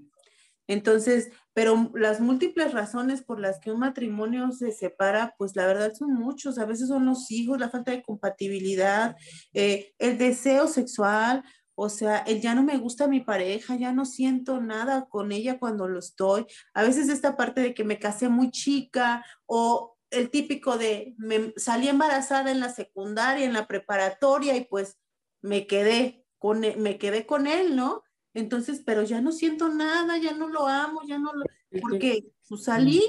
[0.68, 5.94] Entonces, pero las múltiples razones por las que un matrimonio se separa, pues la verdad
[5.94, 6.58] son muchos.
[6.58, 9.16] A veces son los hijos, la falta de compatibilidad,
[9.54, 11.44] eh, el deseo sexual,
[11.76, 15.58] O sea, el ya no me gusta mi pareja, ya no siento nada con ella
[15.60, 16.46] cuando lo estoy.
[16.74, 21.54] A veces esta parte de que me casé muy chica o el típico de me
[21.58, 25.00] salí embarazada en la secundaria, en la preparatoria y pues
[25.42, 28.04] me quedé con e, me quedé con él, ¿no?
[28.34, 31.44] Entonces, pero ya no siento nada, ya no lo amo, ya no lo
[31.82, 33.02] porque pues, salí,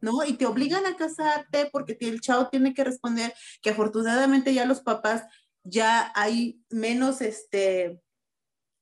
[0.00, 0.24] ¿no?
[0.24, 4.80] Y te obligan a casarte porque el chavo tiene que responder que afortunadamente ya los
[4.80, 5.24] papás
[5.62, 8.00] ya hay menos, este,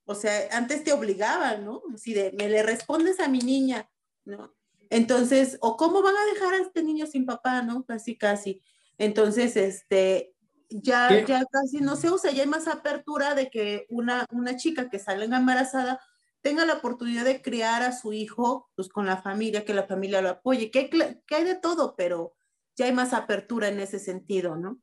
[0.05, 1.81] o sea, antes te obligaban, ¿no?
[1.97, 3.89] Si de, me le respondes a mi niña,
[4.23, 4.53] ¿no?
[4.89, 7.83] Entonces, o cómo van a dejar a este niño sin papá, ¿no?
[7.85, 8.61] Casi, casi.
[8.97, 10.34] Entonces, este,
[10.69, 14.89] ya, ya casi no se usa, ya hay más apertura de que una, una chica
[14.89, 15.99] que salga embarazada
[16.41, 20.21] tenga la oportunidad de criar a su hijo, pues con la familia, que la familia
[20.21, 22.35] lo apoye, que, que hay de todo, pero
[22.77, 24.79] ya hay más apertura en ese sentido, ¿no?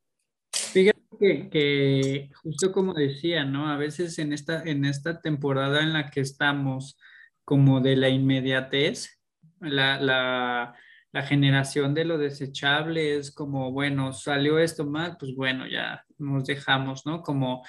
[0.51, 3.69] Fíjate que, justo como decía, ¿no?
[3.69, 6.99] A veces en esta, en esta temporada en la que estamos,
[7.45, 9.21] como de la inmediatez,
[9.61, 10.75] la, la,
[11.13, 16.47] la generación de lo desechable es como, bueno, salió esto mal, pues bueno, ya nos
[16.47, 17.23] dejamos, ¿no?
[17.23, 17.63] Como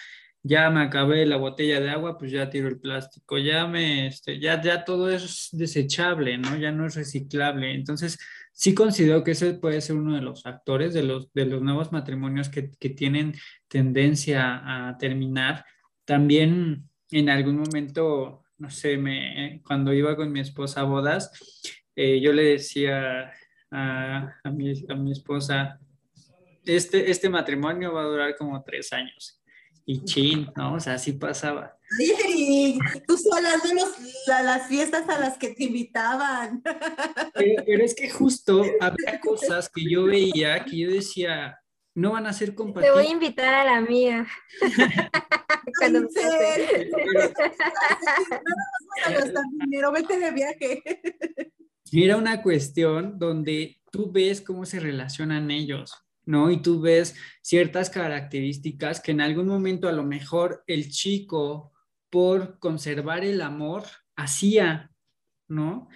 [0.43, 4.39] ya me acabé la botella de agua, pues ya tiro el plástico, ya me, este,
[4.39, 6.57] ya, ya todo es desechable, ¿no?
[6.57, 7.73] Ya no es reciclable.
[7.73, 8.17] Entonces,
[8.51, 11.91] sí considero que ese puede ser uno de los factores de los, de los nuevos
[11.91, 13.35] matrimonios que, que tienen
[13.67, 15.65] tendencia a terminar.
[16.05, 21.31] También en algún momento, no sé, me, cuando iba con mi esposa a bodas,
[21.95, 23.31] eh, yo le decía
[23.71, 25.79] a, a, mi, a mi esposa,
[26.65, 29.39] este, este matrimonio va a durar como tres años.
[29.85, 30.75] Y chin, ¿no?
[30.75, 31.77] O sea, así pasaba.
[31.97, 33.73] Sí, tú sola de
[34.43, 36.63] las fiestas a las que te invitaban.
[37.33, 41.59] Pero, es que justo había cosas que yo veía que yo decía,
[41.95, 42.95] no van a ser compatibles.
[42.95, 44.25] Te voy a invitar a la mía.
[45.79, 46.07] Cuando no
[49.59, 50.81] dinero, vete de viaje.
[52.01, 56.03] Era una cuestión donde tú ves cómo se relacionan ellos.
[56.25, 56.51] ¿no?
[56.51, 61.73] Y tú ves ciertas características que en algún momento a lo mejor el chico,
[62.09, 63.83] por conservar el amor,
[64.15, 64.91] hacía,
[65.47, 65.89] ¿no?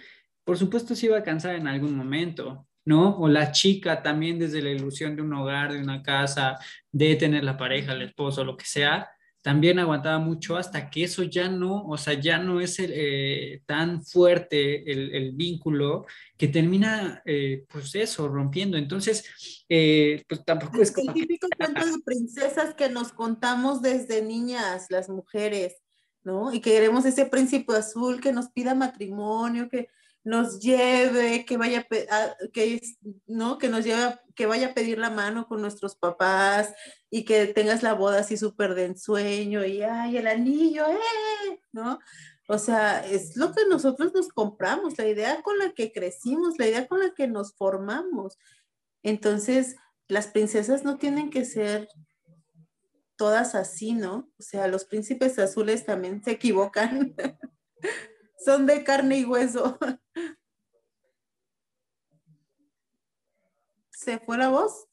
[0.44, 3.16] Por supuesto se iba a cansar en algún momento, ¿no?
[3.18, 6.58] O la chica también desde la ilusión de un hogar, de una casa,
[6.90, 9.08] de tener la pareja, el esposo, lo que sea,
[9.42, 14.04] también aguantaba mucho hasta que eso ya no, o sea, ya no es eh, tan
[14.04, 18.76] fuerte el, vínculo que termina, eh, pues eso, rompiendo.
[18.76, 21.10] Entonces, eh, pues tampoco es, como...
[21.10, 25.76] El típico cuento de princesas que nos contamos desde niñas, las mujeres,
[26.24, 26.52] ¿no?
[26.52, 29.88] Y que queremos ese príncipe azul que nos pida matrimonio, que
[30.24, 32.80] nos lleve, que vaya, a, que,
[33.26, 33.58] ¿no?
[33.58, 36.74] Que nos lleve, que vaya a pedir la mano con nuestros papás
[37.10, 41.60] y que tengas la boda así súper de ensueño y, ay, el anillo, ¡eh!
[41.72, 41.98] ¿No?
[42.48, 46.66] O sea, es lo que nosotros nos compramos, la idea con la que crecimos, la
[46.66, 48.38] idea con la que nos formamos.
[49.02, 49.76] Entonces,
[50.08, 51.88] las princesas no tienen que ser
[53.16, 54.30] todas así, ¿no?
[54.38, 57.14] O sea, los príncipes azules también se equivocan.
[58.38, 59.78] Son de carne y hueso.
[63.90, 64.86] ¿Se fue la voz?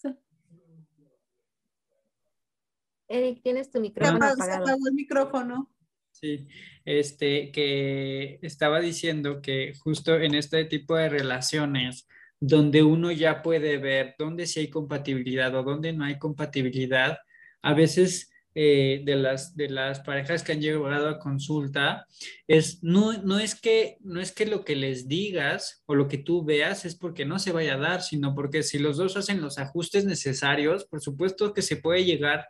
[3.07, 4.65] Eric, tienes tu micrófono apagado.
[4.65, 5.71] Se apagó el micrófono.
[6.11, 6.47] Sí,
[6.85, 12.07] este, que estaba diciendo que justo en este tipo de relaciones
[12.39, 17.19] donde uno ya puede ver dónde sí hay compatibilidad o dónde no hay compatibilidad,
[17.61, 22.07] a veces eh, de, las, de las parejas que han llegado a consulta
[22.47, 26.17] es no, no, es que, no es que lo que les digas o lo que
[26.17, 29.41] tú veas es porque no se vaya a dar, sino porque si los dos hacen
[29.41, 32.47] los ajustes necesarios, por supuesto que se puede llegar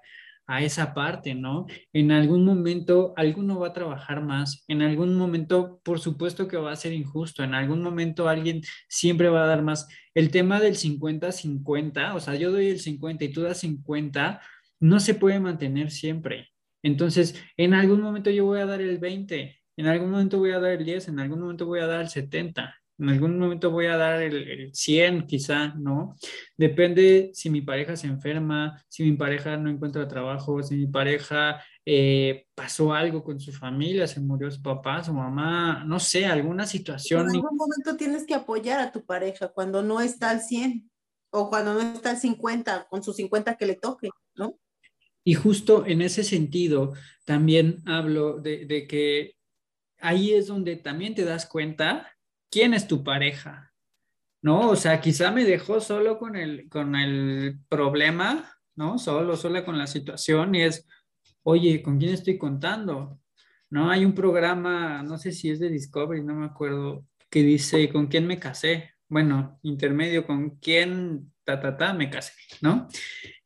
[0.47, 1.65] a esa parte, ¿no?
[1.91, 6.71] En algún momento alguno va a trabajar más, en algún momento por supuesto que va
[6.71, 9.87] a ser injusto, en algún momento alguien siempre va a dar más.
[10.13, 14.39] El tema del 50-50, o sea, yo doy el 50 y tú das 50,
[14.85, 16.51] no se puede mantener siempre.
[16.83, 20.59] Entonces, en algún momento yo voy a dar el 20, en algún momento voy a
[20.59, 23.87] dar el 10, en algún momento voy a dar el 70, en algún momento voy
[23.87, 26.15] a dar el, 100 quizá, ¿no?
[26.55, 31.63] Depende si mi pareja se enferma, si mi pareja no encuentra trabajo, si mi pareja
[31.83, 36.67] eh, pasó algo con su familia, se murió su papá, su mamá, no sé, alguna
[36.67, 37.21] situación.
[37.21, 40.89] En algún momento tienes que apoyar a tu pareja cuando no está al 100
[41.31, 44.59] o cuando no está al 50, con su 50 que le toque, ¿no?
[45.27, 46.93] Y justo en ese sentido,
[47.25, 49.33] también hablo de, que
[49.99, 52.15] ahí es donde también te das cuenta
[52.51, 53.73] quién es tu pareja,
[54.43, 54.69] ¿no?
[54.69, 58.99] O sea, quizá me dejó solo con el, con el problema, ¿no?
[58.99, 60.87] Solo, solo con la situación y es,
[61.41, 63.19] oye, ¿con quién estoy contando?
[63.71, 63.89] ¿No?
[63.89, 68.05] Hay un programa, no sé si es de Discovery, no me acuerdo, que dice, ¿con
[68.05, 68.91] quién me casé?
[69.09, 72.33] Bueno, intermedio, ¿con quién, ta, ta, ta, me casé?
[72.61, 72.87] ¿No?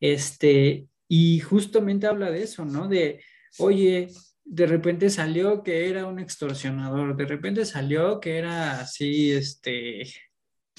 [0.01, 2.87] Este, y justamente habla de eso, ¿no?
[2.87, 3.21] De,
[3.57, 4.09] oye,
[4.45, 10.03] de repente salió que era un extorsionador, de repente salió que era así, este,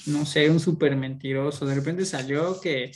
[0.07, 2.91] no sé, un súper mentiroso, de repente salió que,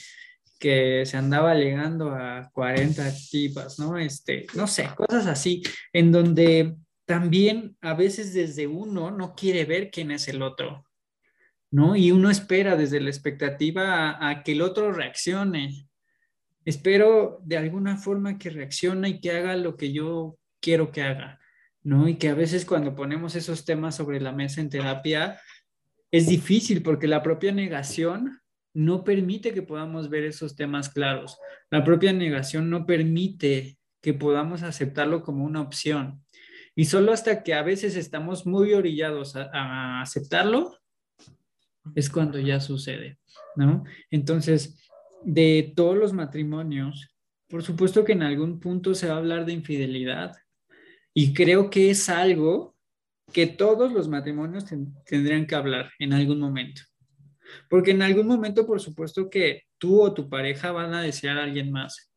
[0.57, 3.97] que se andaba alegando a 40 tipas, ¿no?
[3.97, 5.61] Este, no sé, cosas así,
[5.91, 6.75] en donde
[7.05, 10.85] también a veces desde uno no quiere ver quién es el otro,
[11.69, 11.97] ¿no?
[11.97, 15.89] Y uno espera desde la expectativa a que el otro reaccione.
[16.65, 21.39] Espero de alguna forma que reaccione y que haga lo que yo quiero que haga,
[21.83, 22.07] ¿no?
[22.07, 25.39] Y que a veces cuando ponemos esos temas sobre la mesa en terapia,
[26.11, 28.41] es difícil porque la propia negación
[28.73, 31.37] no permite que podamos ver esos temas claros.
[31.69, 36.23] La propia negación no permite que podamos aceptarlo como una opción.
[36.75, 40.77] Y solo hasta que a veces estamos muy orillados a, aceptarlo,
[41.95, 43.17] es cuando ya sucede,
[43.55, 43.85] ¿no?
[44.11, 44.77] Entonces,
[45.25, 47.09] de todos los matrimonios,
[47.49, 50.35] por supuesto que en algún punto se va a hablar de infidelidad.
[51.13, 52.75] Y creo que es algo
[53.33, 54.65] que todos los matrimonios
[55.05, 56.81] tendrían que hablar en algún momento.
[57.69, 61.43] Porque en algún momento, por supuesto que tú o tu pareja van a desear a
[61.43, 62.11] alguien más.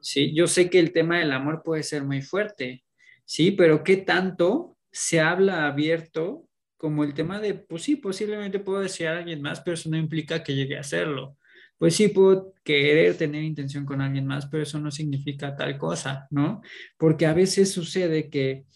[0.00, 2.84] Sí, yo sé que el tema del amor puede ser muy fuerte,
[3.24, 6.46] sí, pero ¿qué tanto se habla abierto
[6.76, 9.98] como el tema de, pues sí, posiblemente puedo desear a alguien más, pero eso no
[9.98, 11.36] implica que llegue a hacerlo.
[11.80, 16.26] Pues sí, puedo querer tener intención con alguien más, pero eso no significa tal cosa,
[16.30, 16.60] ¿no?
[16.98, 18.66] Porque a veces sucede que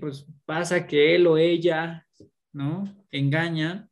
[0.00, 2.04] pues pasa que él o ella,
[2.52, 3.06] ¿no?
[3.12, 3.88] Engaña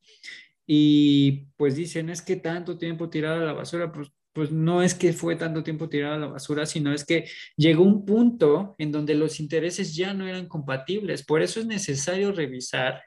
[0.67, 4.97] y pues dicen, es que tanto tiempo tirado a la basura, pues, pues no es
[4.97, 8.91] que fue tanto tiempo tirado a la basura, sino es que llegó un punto en
[8.91, 11.25] donde los intereses ya no eran compatibles.
[11.25, 13.01] Por eso es necesario revisar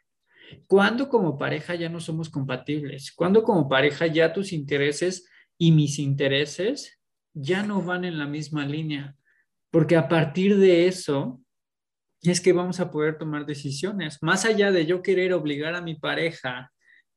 [0.67, 5.25] cuándo como pareja ya no somos compatibles, cuándo como pareja ya tus intereses
[5.59, 6.99] y mis intereses
[7.33, 9.15] ya no van en la misma línea.
[9.69, 11.39] Porque a partir de eso,
[12.23, 14.17] es que vamos a poder tomar decisiones.
[14.21, 16.71] Más allá de yo querer obligar a mi pareja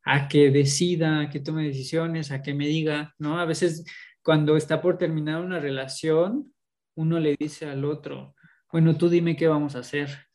[0.05, 3.39] a que decida, a que tome decisiones, a que me diga, ¿no?
[3.39, 3.85] A veces
[4.23, 6.53] cuando está por terminar una relación,
[6.95, 8.35] uno le dice al otro,
[8.71, 10.27] bueno, tú dime qué vamos a hacer.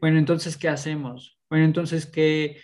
[0.00, 1.38] Bueno, entonces, ¿qué hacemos?
[1.48, 2.60] Bueno, entonces, ¿qué,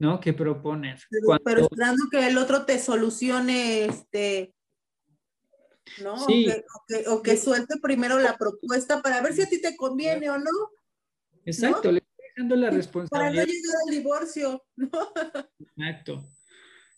[0.00, 0.18] ¿no?
[0.18, 1.06] ¿Qué propones?
[1.10, 4.54] Pero, esperando que el otro te solucione este,
[6.02, 6.14] ¿no?
[7.06, 10.50] O, que, suelte primero la propuesta para ver si a ti te conviene o no.
[11.44, 13.10] Exacto, le estoy dejando la responsabilidad.
[13.10, 14.90] Para no llegar al divorcio, ¿no?
[15.76, 16.26] Exacto.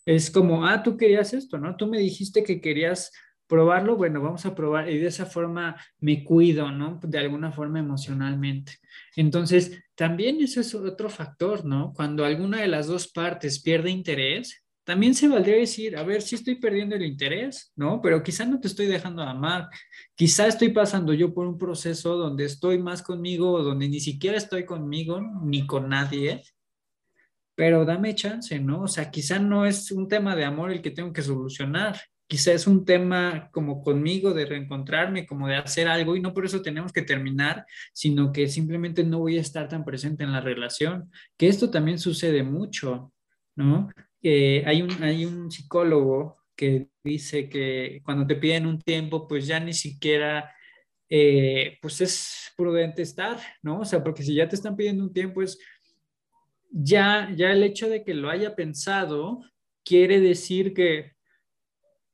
[0.07, 1.77] Es como, ah, tú querías esto, ¿no?
[1.77, 3.11] Tú me dijiste que querías
[3.53, 6.99] probarlo, bueno, vamos a probar y de esa forma me cuido, ¿no?
[7.03, 8.79] De alguna forma emocionalmente.
[9.15, 11.93] Entonces, también eso es otro factor, ¿no?
[11.95, 16.37] Cuando alguna de las dos partes pierde interés, también se valdría decir, a ver, si
[16.37, 18.01] estoy perdiendo el interés, ¿no?
[18.01, 19.69] Pero quizá no te estoy dejando de amar,
[20.15, 24.65] quizá estoy pasando yo por un proceso donde estoy más conmigo, donde ni siquiera estoy
[24.65, 26.43] conmigo ni con nadie,
[27.55, 28.85] pero dame chance, ¿no?
[28.85, 32.01] O sea, quizá no es un tema de amor el que tengo que solucionar,
[32.33, 36.47] quizá es un tema como conmigo de reencontrarme, como de hacer algo y no por
[36.47, 40.41] eso tenemos que terminar, sino que simplemente no voy a estar tan presente en la
[40.41, 43.13] relación, que esto también sucede mucho,
[43.55, 43.91] ¿no?
[44.23, 49.61] hay, un, hay un psicólogo que dice que cuando te piden un tiempo, pues ya
[49.61, 50.55] ni siquiera,
[51.11, 53.81] eh, pues es prudente estar, ¿no?
[53.81, 55.59] O sea, porque si ya te están pidiendo un tiempo, es
[56.71, 59.41] ya, ya el hecho de que lo haya pensado
[59.85, 61.13] quiere decir que,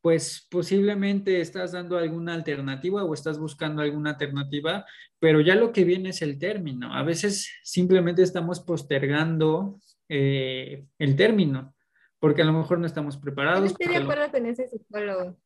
[0.08, 4.86] pues posiblemente estás dando alguna alternativa o estás buscando alguna alternativa,
[5.18, 6.94] pero ya lo que viene es el término.
[6.94, 9.78] A veces simplemente estamos postergando
[10.08, 11.74] eh, el término
[12.18, 13.60] porque a lo mejor no estamos preparados.
[13.60, 15.38] No estoy de acuerdo con ese psicólogo.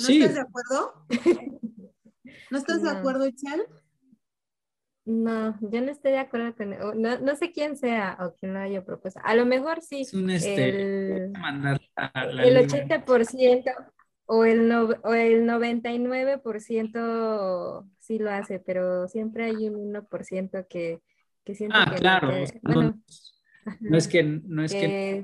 [0.00, 1.06] ¿No estás de acuerdo?
[2.50, 3.62] ¿No estás de acuerdo, Echel?
[5.06, 8.58] No, yo no estoy de acuerdo con no, no sé quién sea o quién lo
[8.58, 9.20] haya propuesto.
[9.22, 10.00] A lo mejor sí.
[10.00, 11.32] Es un este, el,
[12.42, 13.72] el 80%
[14.26, 21.00] o el, no, o el 99% sí lo hace, pero siempre hay un 1% que,
[21.44, 22.32] que siente ah, claro.
[22.62, 23.00] bueno,
[23.80, 25.22] no es que, no es que...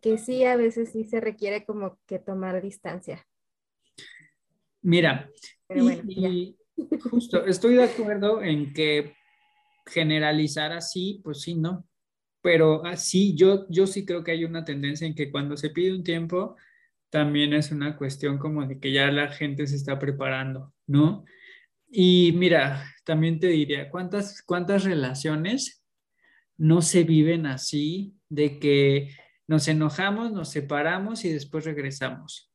[0.00, 3.26] que, sí, a veces sí se requiere como que tomar distancia.
[4.80, 5.28] Mira,
[5.68, 6.56] y,
[7.10, 9.14] justo estoy de acuerdo en que
[9.86, 11.86] generalizar así, pues sí, ¿no?
[12.40, 15.94] Pero así, yo, yo sí creo que hay una tendencia en que cuando se pide
[15.94, 16.56] un tiempo,
[17.10, 21.24] también es una cuestión como de que ya la gente se está preparando, ¿no?
[21.90, 25.82] Y mira, también te diría, ¿cuántas, cuántas relaciones
[26.58, 29.14] no se viven así de que
[29.46, 32.52] nos enojamos, nos separamos y después regresamos?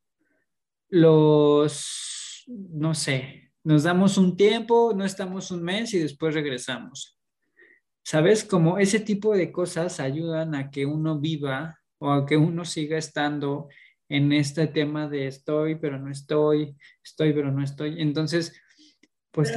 [0.90, 7.18] Los, no sé, nos damos un tiempo, no estamos un mes y después regresamos.
[8.04, 8.44] ¿Sabes?
[8.44, 12.98] Como ese tipo de cosas ayudan a que uno viva o a que uno siga
[12.98, 13.70] estando
[14.10, 18.02] en este tema de estoy, pero no estoy, estoy, pero no estoy.
[18.02, 18.54] Entonces,
[19.32, 19.52] pues...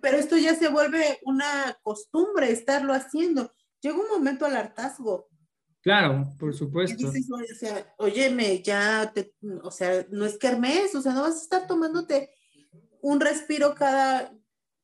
[0.00, 3.52] Pero, esto ya se vuelve una costumbre estarlo haciendo.
[3.80, 5.28] Llega un momento al hartazgo.
[5.82, 7.06] Claro, por supuesto.
[7.06, 9.12] o sea, óyeme, ya,
[9.62, 12.30] o sea, no es kermés, o sea, no vas a estar tomándote
[13.04, 14.34] un respiro cada,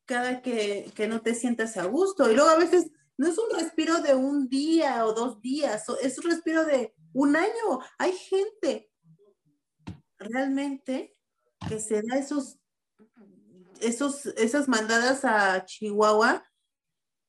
[0.05, 2.29] cada que, que no te sientas a gusto.
[2.29, 6.19] Y luego a veces no es un respiro de un día o dos días, es
[6.19, 7.79] un respiro de un año.
[7.97, 8.91] Hay gente
[10.19, 11.15] realmente
[11.67, 12.59] que se da esos,
[13.79, 16.45] esos, esas mandadas a Chihuahua,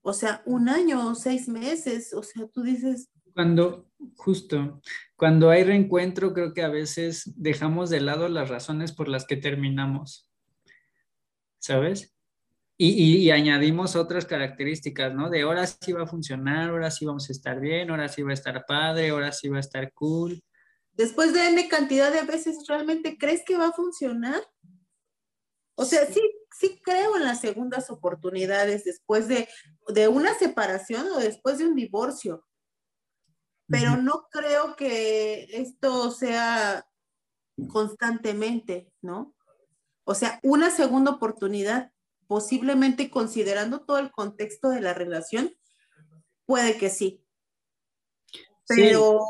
[0.03, 3.09] o sea, un año o seis meses, o sea, tú dices...
[3.33, 4.83] Cuando, justo,
[5.17, 9.39] cuando hay reencuentro, creo que a veces dejamos de lado las razones por las que
[9.39, 10.29] terminamos,
[11.63, 12.13] ¿sabes?
[12.77, 12.91] Y,
[13.25, 15.31] y, añadimos otras características, ¿no?
[15.31, 18.31] De ahora sí va a funcionar, ahora sí vamos a estar bien, ahora sí va
[18.31, 20.43] a estar padre, ahora sí va a estar cool
[20.93, 24.43] después de N cantidad de veces, ¿realmente crees que va a funcionar?
[25.75, 26.21] O sea, sí,
[26.59, 29.49] sí creo en las segundas oportunidades después de,
[29.89, 32.47] de una separación o después de un divorcio,
[33.69, 36.87] pero no creo que esto sea
[37.69, 39.35] constantemente, ¿no?
[40.05, 41.93] O sea, una segunda oportunidad,
[42.27, 45.55] posiblemente considerando todo el contexto de la relación,
[46.47, 47.25] puede que sí.
[48.67, 49.21] Pero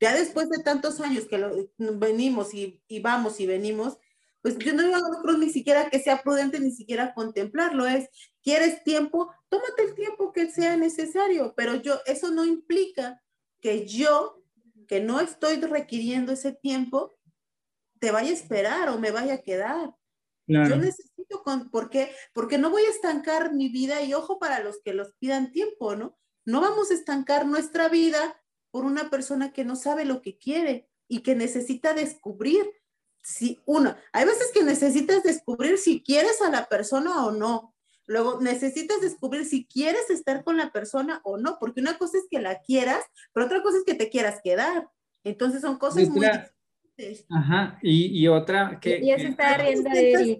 [0.00, 3.98] ya después de tantos años que lo, venimos y, vamos y venimos,
[4.42, 4.82] pues yo no,
[5.22, 7.86] creo ni siquiera que sea prudente ni siquiera contemplarlo.
[7.86, 8.08] Es,
[8.42, 9.32] ¿quieres tiempo?
[9.48, 13.22] Tómate el tiempo que sea necesario, pero yo, eso no implica
[13.60, 14.42] que yo,
[14.86, 17.15] que no estoy requiriendo ese tiempo,
[18.00, 19.94] te vaya a esperar o me vaya a quedar.
[20.48, 22.12] Yo necesito, con, ¿por qué?
[22.32, 25.96] Porque no voy a estancar mi vida y ojo para los que los pidan tiempo,
[25.96, 26.16] ¿no?
[26.44, 28.40] No vamos a estancar nuestra vida
[28.70, 32.64] por una persona que no sabe lo que quiere y que necesita descubrir.
[33.24, 37.74] Si uno, hay veces que necesitas descubrir si quieres a la persona o no.
[38.06, 42.24] Luego necesitas descubrir si quieres estar con la persona o no, porque una cosa es
[42.30, 44.88] que la quieras, pero otra cosa es que te quieras quedar.
[45.24, 46.24] Entonces son cosas muy
[47.30, 49.04] Ajá, y, otra que...
[49.04, 50.38] Ya se está riendo de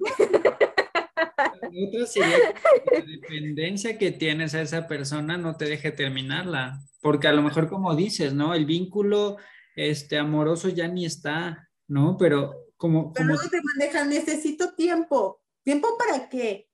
[1.88, 2.38] Otra sería
[2.92, 7.68] la dependencia que tienes a esa persona no te deje terminarla porque a lo mejor
[7.68, 8.52] como dices, ¿no?
[8.52, 9.36] El vínculo
[9.76, 12.16] este, amoroso ya ni está, ¿no?
[12.18, 13.12] Pero como...
[13.12, 15.40] Pero luego te manejan, necesito tiempo.
[15.62, 16.68] ¿Tiempo para qué?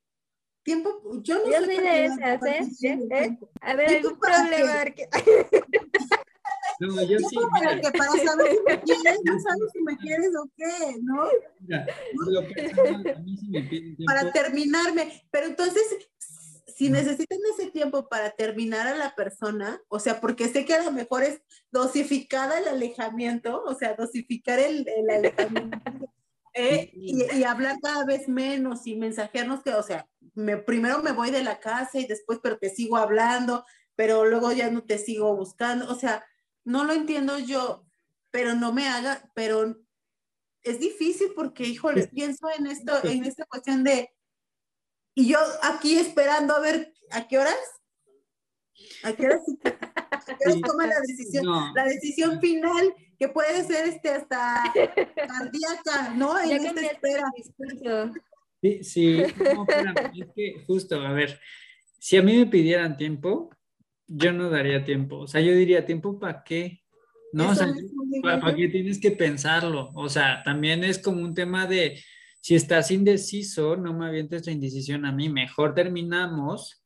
[0.62, 2.66] Tiempo, yo no yo soy de esas, ¿eh?
[2.82, 2.98] ¿Eh?
[3.10, 3.38] ¿Eh?
[3.60, 4.84] A ver, algún problema.
[6.88, 7.36] No, yo sí.
[7.52, 11.28] Para, que para saber si me quieres, no sabes si me quieres o qué, ¿no?
[11.60, 11.86] Mira,
[13.14, 14.04] a mí sí me piden tiempo.
[14.12, 15.22] Para terminarme.
[15.30, 15.84] Pero entonces,
[16.76, 20.82] si necesitan ese tiempo para terminar a la persona, o sea, porque sé que a
[20.82, 25.78] lo mejor es dosificada el alejamiento, o sea, dosificar el, alejamiento.
[26.54, 31.30] Eh, y, hablar cada vez menos y mensajearnos que, o sea, me, primero me voy
[31.30, 33.64] de la casa y después, pero te sigo hablando,
[33.96, 36.22] pero luego ya no te sigo buscando, o sea,
[36.64, 37.84] no lo entiendo yo,
[38.30, 39.76] pero no me haga, pero
[40.62, 44.10] es difícil porque, híjole, pienso en esto, en esta cuestión de,
[45.14, 47.56] y yo aquí esperando a ver a qué horas.
[49.04, 49.42] ¿A qué horas,
[50.66, 51.46] toma la decisión?
[51.74, 56.38] La decisión final que puede ser este hasta cardíaca, ¿no?
[56.40, 57.24] En esta espera.
[58.60, 59.32] Sí, sí, es
[60.34, 61.40] que justo, a ver,
[61.98, 63.50] si a mí me pidieran tiempo,
[64.14, 65.20] yo no daría tiempo.
[65.20, 66.82] O sea, yo diría, ¿tiempo para qué?
[67.32, 67.50] ¿No?
[67.50, 67.72] o sea,
[68.22, 69.90] ¿para qué tienes que pensarlo?
[69.94, 71.98] O sea, también es como un tema de,
[72.42, 76.84] si estás indeciso, no me avientes la indecisión a mí, mejor terminamos,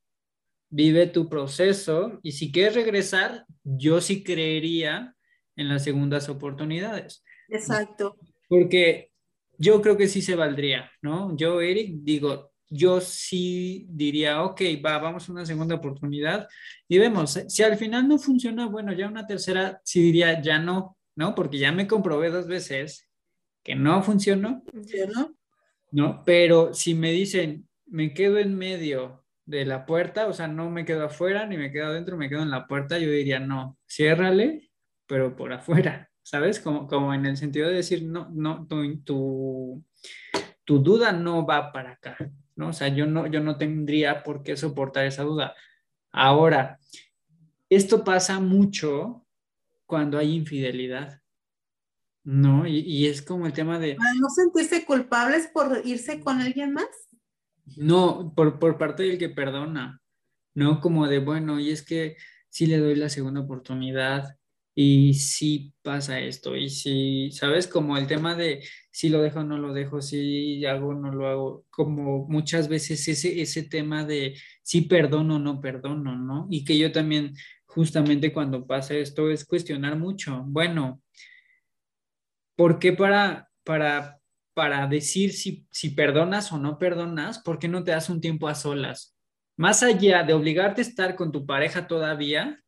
[0.70, 5.16] vive tu proceso y si quieres regresar, yo sí creería
[5.57, 7.24] en las segundas oportunidades.
[7.49, 8.16] Exacto.
[8.49, 9.11] Porque
[9.59, 11.37] yo creo que sí se valdría, ¿no?
[11.37, 16.48] Yo, Eric, digo, yo sí diría, ok, va, vamos a una segunda oportunidad
[16.88, 20.96] y vemos, si al final no funciona, bueno, ya una tercera, sí diría, ya no,
[21.14, 21.34] ¿no?
[21.34, 23.08] Porque ya me comprobé dos veces
[23.62, 24.62] que no funcionó.
[24.70, 25.36] ¿Funcionó?
[25.90, 26.22] ¿no?
[26.24, 30.84] Pero si me dicen, me quedo en medio de la puerta, o sea, no me
[30.84, 34.70] quedo afuera ni me quedo adentro, me quedo en la puerta, yo diría, no, ciérrale,
[35.06, 36.60] pero por afuera, ¿sabes?
[36.60, 39.84] Como, como en el sentido de decir, no, no, tu, tu,
[40.64, 42.16] tu duda no va para acá,
[42.57, 42.68] ¿no?
[42.68, 45.54] O sea, yo no, yo no tendría por qué soportar esa duda.
[46.11, 46.80] Ahora,
[47.68, 49.26] esto pasa mucho
[49.84, 51.20] cuando hay infidelidad,
[52.24, 52.66] ¿no?
[52.66, 53.94] Y, es como el tema de...
[53.94, 56.88] ¿No sentirse culpables por irse con alguien más?
[57.76, 60.00] No, por, por parte del que perdona,
[60.54, 60.80] ¿no?
[60.80, 62.16] Como de, bueno, y es que
[62.48, 64.38] sí le doy la segunda oportunidad,
[64.79, 67.66] y si pasa esto, y si, ¿sabes?
[67.66, 71.11] Como el tema de si lo dejo o no lo dejo, si hago o no
[71.12, 76.47] lo hago, como muchas veces ese, ese tema de si perdono o no perdono, ¿no?
[76.51, 77.33] Y que yo también,
[77.64, 80.45] justamente cuando pasa esto, es cuestionar mucho.
[80.47, 81.01] Bueno,
[82.55, 84.20] ¿por qué para, para,
[84.53, 88.47] para decir si, si perdonas o no perdonas, por qué no te das un tiempo
[88.47, 89.16] a solas?
[89.57, 92.62] Más allá de obligarte a estar con tu pareja todavía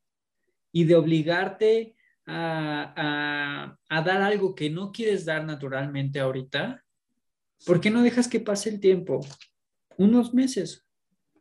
[0.72, 1.96] y de obligarte
[2.28, 6.84] a, dar algo que no quieres dar naturalmente ahorita,
[7.66, 9.20] ¿por qué no dejas que pase el tiempo?
[9.96, 10.86] Unos meses,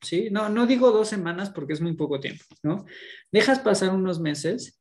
[0.02, 0.30] ¿sí?
[0.32, 2.86] No, no digo dos semanas porque es muy poco tiempo, ¿no?
[3.32, 4.80] Dejas pasar unos meses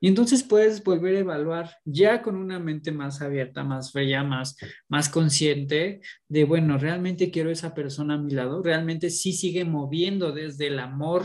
[0.00, 4.56] y entonces puedes volver a evaluar ya con una mente más abierta, más fría, más,
[4.88, 10.32] más consciente de, bueno, realmente quiero esa persona a mi lado, realmente sí sigue moviendo
[10.32, 11.24] desde el amor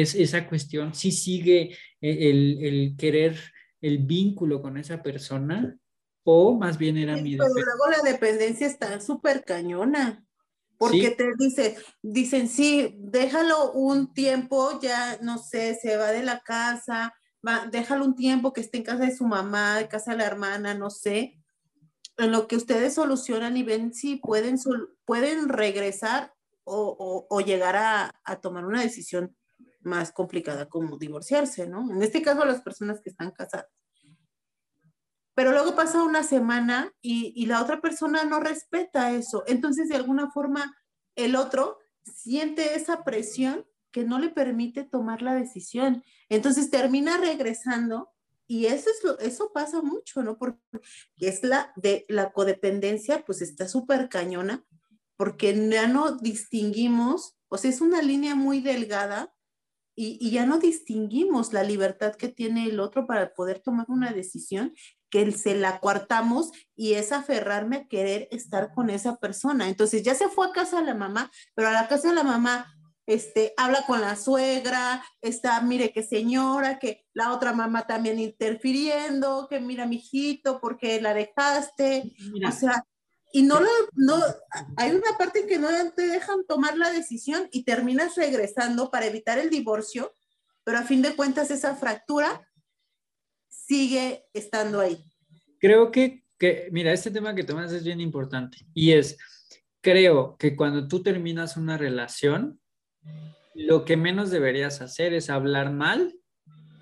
[0.00, 3.34] es esa cuestión, si sigue eh, el, querer
[3.80, 5.74] el vínculo con esa persona
[6.22, 10.22] o más bien era mi Pero luego la dependencia está súper cañona.
[10.78, 16.40] Porque te dice, dicen, sí, déjalo un tiempo, ya no sé, se va de la
[16.40, 17.14] casa,
[17.46, 20.26] va, déjalo un tiempo que esté en casa de su mamá, de casa de la
[20.26, 21.38] hermana, no sé.
[22.18, 24.58] En lo que ustedes solucionan y ven si pueden,
[25.06, 26.34] pueden regresar
[26.64, 29.34] o, o, llegar a, a, tomar una decisión
[29.86, 31.90] más complicada como divorciarse, ¿no?
[31.90, 33.68] En este caso, las personas que están casadas.
[35.34, 39.44] Pero luego pasa una semana y, la otra persona no respeta eso.
[39.46, 40.74] Entonces, de alguna forma,
[41.14, 46.02] el otro siente esa presión que no le permite tomar la decisión.
[46.28, 48.10] Entonces termina regresando
[48.46, 50.38] y eso es lo, eso pasa mucho, ¿no?
[50.38, 50.58] Porque
[51.18, 54.64] es la de la codependencia, pues está súper cañona,
[55.16, 59.34] porque ya no distinguimos, o sea, es una línea muy delgada
[59.96, 64.74] y, ya no distinguimos la libertad que tiene el otro para poder tomar una decisión
[65.10, 69.68] que se la cuartamos y es aferrarme a querer estar con esa persona.
[69.68, 72.24] Entonces ya se fue a casa de la mamá, pero a la casa de la
[72.24, 72.66] mamá
[73.06, 79.46] este, habla con la suegra, está, mire qué señora, que la otra mamá también interfiriendo,
[79.48, 82.12] que mira, mijito, ¿por qué la dejaste?
[82.46, 82.84] O sea,
[83.36, 84.18] y no lo, no,
[84.78, 89.04] hay una parte en que no te dejan tomar la decisión y terminas regresando para
[89.04, 90.14] evitar el divorcio,
[90.64, 92.48] pero a fin de cuentas esa fractura
[93.46, 95.04] sigue estando ahí.
[95.60, 99.18] Creo que, que mira, este tema que tomas es bien importante y es,
[99.82, 102.58] creo que cuando tú terminas una relación,
[103.52, 106.18] lo que menos deberías hacer es hablar mal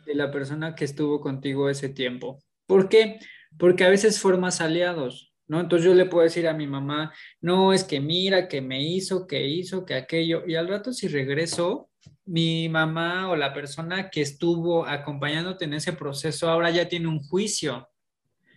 [0.07, 2.39] de la persona que estuvo contigo ese tiempo.
[2.69, 3.19] ¿Por qué?
[3.59, 5.34] Porque a veces formas aliados.
[5.47, 5.61] ¿No?
[5.61, 9.27] Entonces yo le puedo decir a mi mamá, no, es que mira, que me hizo,
[9.27, 11.91] que hizo, que aquello, y al rato si regreso,
[12.27, 17.21] mi mamá o la persona que estuvo acompañándote en ese proceso ahora ya tiene un
[17.21, 17.89] juicio.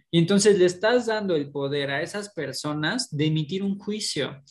[0.10, 4.42] Y entonces le estás dando el poder a esas personas de emitir un juicio,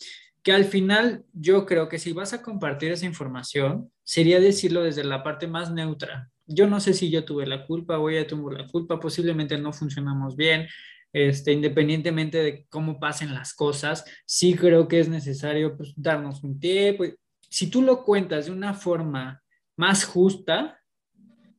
[0.43, 5.03] que al final yo creo que si vas a compartir esa información, sería decirlo desde
[5.03, 6.31] la parte más neutra.
[6.47, 9.73] Yo no sé si yo tuve la culpa o ella tuvo la culpa, posiblemente no
[9.73, 10.69] funcionamos bien,
[11.17, 16.61] este, independientemente de cómo pasen las cosas, sí creo que es necesario pues, darnos un
[16.61, 17.05] tiempo.
[17.49, 19.43] Si tú lo cuentas de una forma
[19.77, 20.79] más justa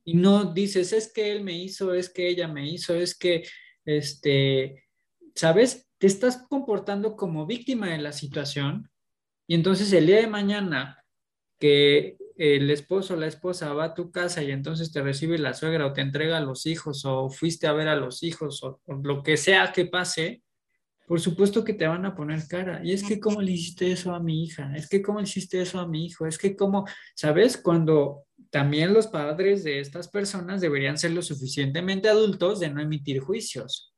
[0.04, 3.48] y no dices, es que él me hizo, es que ella me hizo, es que,
[3.84, 4.84] este,
[5.34, 5.88] ¿sabes?
[5.98, 8.88] Te estás comportando como víctima de la situación
[9.48, 11.04] y entonces el día de mañana
[11.58, 15.54] que el esposo o la esposa va a tu casa y entonces te recibe la
[15.54, 18.80] suegra o te entrega a los hijos o fuiste a ver a los hijos o,
[19.02, 20.44] lo que sea que pase,
[21.04, 22.80] por supuesto que te van a poner cara.
[22.84, 25.60] Y es que cómo le hiciste eso a mi hija, es que cómo le hiciste
[25.60, 26.86] eso a mi hijo, es que cómo,
[27.16, 27.56] ¿sabes?
[27.56, 33.18] Cuando también los padres de estas personas deberían ser lo suficientemente adultos de no emitir
[33.18, 33.92] juicios,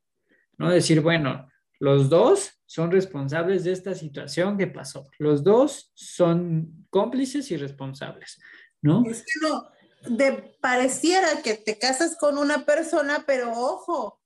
[0.57, 0.71] ¿no?
[0.71, 1.47] Decir, bueno,
[1.81, 5.09] los dos son responsables de esta situación que pasó.
[5.17, 8.39] Los dos son cómplices y responsables,
[8.83, 9.03] ¿no?
[9.09, 9.67] Es que no,
[10.15, 14.21] de, pareciera que te casas con una persona, pero ojo,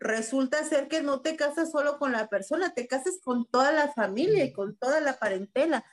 [0.00, 3.92] resulta ser que no te casas solo con la persona, te casas con toda la
[3.92, 5.84] familia y con toda la parentela.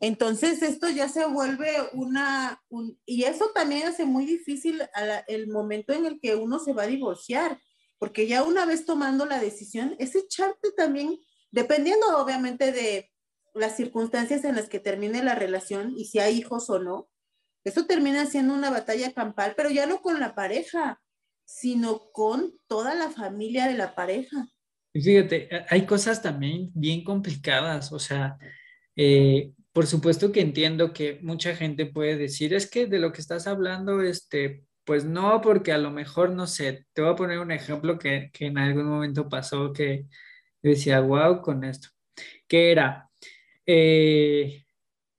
[0.00, 2.60] Entonces esto ya se vuelve una,
[3.04, 4.82] y eso también hace muy difícil
[5.28, 7.56] el momento en el que uno se va a divorciar
[7.98, 11.18] porque ya una vez tomando la decisión, es echarte también,
[11.50, 13.10] dependiendo obviamente de
[13.54, 17.08] las circunstancias en las que termine la relación y si hay hijos o no,
[17.64, 21.00] eso termina siendo una batalla campal, pero ya no con la pareja,
[21.44, 24.48] sino con toda la familia de la pareja.
[24.92, 28.38] Fíjate, hay cosas también bien complicadas, o sea,
[28.94, 33.20] eh, por supuesto que entiendo que mucha gente puede decir, es que de lo que
[33.20, 37.40] estás hablando, este, pues no, porque a lo mejor, no sé, te voy a poner
[37.40, 40.06] un ejemplo que, que en algún momento pasó que
[40.62, 41.88] decía, wow, con esto,
[42.46, 43.10] que era,
[43.66, 44.64] eh,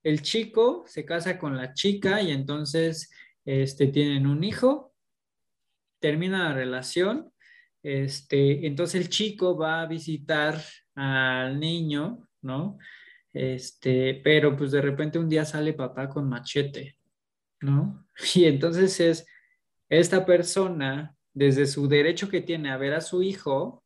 [0.04, 3.12] el chico se casa con la chica y entonces
[3.44, 4.96] este, tienen un hijo,
[6.00, 7.34] termina la relación,
[7.84, 10.62] este, entonces el chico va a visitar
[10.96, 12.78] al niño, ¿no?
[13.34, 16.98] Este, pero pues de repente un día sale papá con machete,
[17.60, 18.08] ¿no?
[18.36, 19.26] Y entonces es
[19.90, 23.84] esta persona, desde su derecho que tiene a ver a su hijo,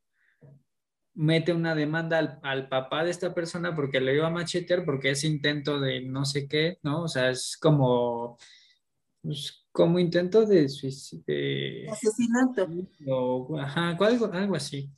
[1.14, 5.24] mete una demanda al, papá de esta persona porque le iba a machetear, porque es
[5.24, 7.04] intento de no sé qué, ¿no?
[7.04, 8.38] O sea, es como,
[9.22, 11.92] pues, como intento de suicidio.
[11.92, 12.68] Asesinato.
[13.60, 14.90] ajá, algo, algo así.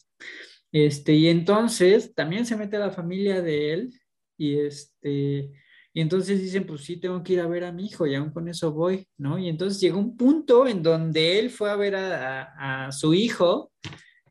[0.72, 4.01] Este, y entonces también se mete a la familia de él
[4.38, 5.51] y este,
[5.94, 8.32] y entonces dicen, pues sí, tengo que ir a ver a mi hijo y aún
[8.32, 9.38] con eso voy, ¿no?
[9.38, 13.72] Y entonces llegó un punto en donde él fue a ver a, a su hijo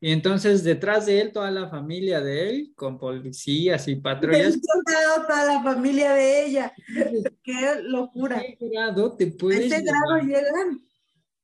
[0.03, 4.59] y entonces detrás de él toda la familia de él, con policías y patrullas.
[5.29, 6.73] toda la familia de ella.
[7.41, 8.39] Qué locura.
[8.39, 10.81] ¿A qué grado te puedes ¿A grado llegan?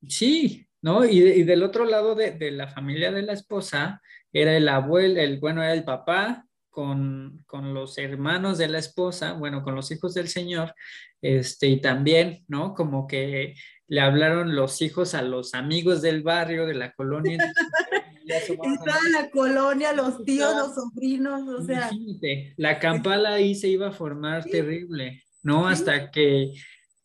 [0.05, 1.05] Sí, ¿no?
[1.05, 4.01] Y, y del otro lado de, de, la familia de la esposa
[4.34, 9.34] era el abuelo, el, bueno, era el papá con, con, los hermanos de la esposa,
[9.34, 10.74] bueno, con los hijos del señor,
[11.22, 12.74] este, y también, ¿no?
[12.74, 13.55] Como que
[13.88, 17.38] le hablaron los hijos a los amigos del barrio, de la colonia.
[18.24, 21.89] y toda la colonia, los tíos, los sobrinos, o sea.
[22.57, 25.67] la campala ahí se iba a formar terrible, ¿no?
[25.67, 26.53] Hasta que...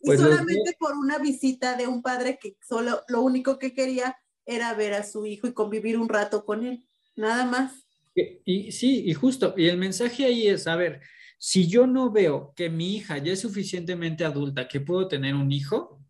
[0.01, 4.19] Pues, y solamente por una visita de un padre que solo lo único que quería
[4.45, 6.87] era ver a su hijo y convivir un rato con él,
[7.17, 7.84] nada más.
[8.15, 11.01] Y, sí, y justo, y el mensaje ahí es, a ver,
[11.39, 15.51] si yo no veo que mi hija ya es suficientemente adulta que puedo tener un
[15.51, 16.01] hijo,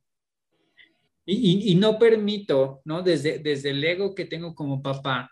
[1.26, 3.02] y, no permito, ¿no?
[3.02, 5.30] Desde, desde el ego que tengo como papá,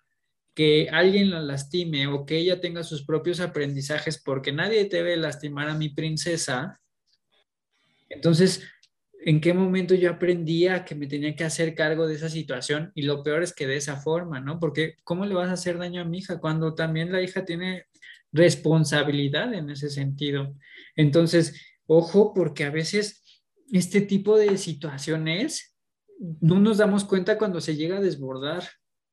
[0.54, 5.68] que alguien la lastime o que ella tenga sus propios aprendizajes porque nadie debe lastimar
[5.68, 6.80] a mi princesa.
[8.08, 8.62] Entonces,
[9.24, 12.90] ¿en qué momento yo aprendía que me tenía que hacer cargo de esa situación?
[12.94, 14.58] Y lo peor es que de esa forma, ¿no?
[14.58, 17.86] Porque ¿cómo le vas a hacer daño a mi hija cuando también la hija tiene
[18.32, 20.54] responsabilidad en ese sentido?
[20.96, 25.76] Entonces, ojo, porque a veces este tipo de situaciones
[26.40, 28.64] no nos damos cuenta cuando se llega a desbordar,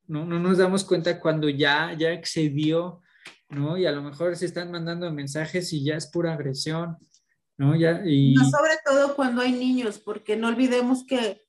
[0.08, 0.26] ¿no?
[0.26, 3.02] No nos damos cuenta cuando ya, ya excedió,
[3.50, 3.78] ¿no?
[3.78, 6.98] Y a lo mejor se están mandando mensajes y ya es pura agresión,
[8.06, 8.36] y...
[8.36, 11.46] sobre todo cuando hay niños, porque no olvidemos que,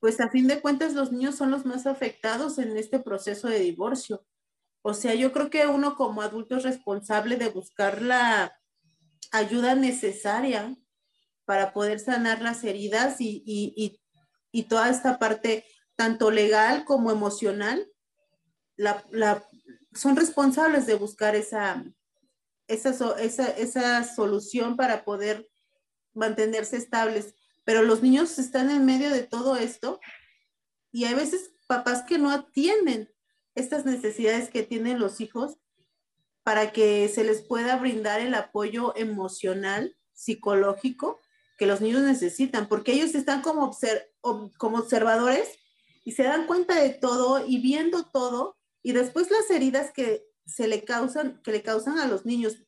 [0.00, 3.60] pues a fin de cuentas, los niños son los más afectados en este proceso de
[3.60, 4.24] divorcio.
[4.82, 8.52] O sea, yo creo que uno como adulto es responsable de buscar la
[9.32, 10.76] ayuda necesaria
[11.44, 14.00] para poder sanar las heridas y, y
[14.52, 15.64] y toda esta parte,
[15.96, 17.86] tanto legal como emocional,
[18.76, 19.44] la, la,
[19.92, 21.84] son responsables de buscar esa,
[22.70, 22.90] esa,
[23.20, 25.48] esa, esa solución para poder
[26.14, 27.34] mantenerse estables.
[27.64, 30.00] Pero los niños están en medio de todo esto
[30.92, 33.12] y hay veces papás que no atienden
[33.54, 35.58] estas necesidades que tienen los hijos
[36.42, 41.20] para que se les pueda brindar el apoyo emocional, psicológico
[41.58, 43.76] que los niños necesitan, porque ellos están como,
[44.56, 45.48] como observadores
[46.04, 50.68] y se dan cuenta de todo y viendo todo y después las heridas que se
[50.68, 52.64] le causan, que le causan a los niños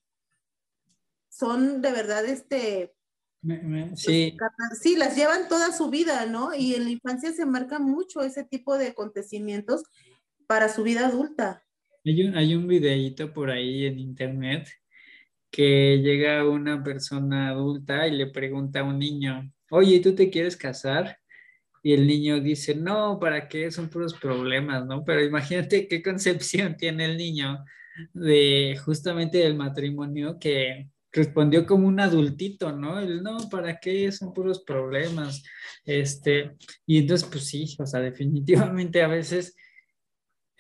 [1.29, 2.95] son de verdad este
[3.43, 4.37] pues, sí.
[4.81, 6.55] sí, las llevan toda su vida, ¿no?
[6.55, 9.83] Y en la infancia se marca mucho ese tipo de acontecimientos
[10.47, 11.65] para su vida adulta.
[12.05, 14.69] Hay un, hay un videíto por ahí en internet
[15.51, 20.57] que llega una persona adulta y le pregunta a un niño, oye, ¿tú te quieres
[20.57, 21.19] casar?
[21.83, 23.71] Y el niño dice, no, ¿para qué?
[23.71, 25.05] Son puros problemas, ¿no?
[25.05, 27.65] Pero imagínate qué concepción tiene el niño
[28.15, 32.99] de justamente del matrimonio que respondió como un adultito, ¿no?
[32.99, 34.11] El, no, ¿para qué?
[34.13, 35.43] Son puros problemas.
[35.85, 36.53] Este,
[36.87, 39.57] y entonces, pues sí, o sea, definitivamente a veces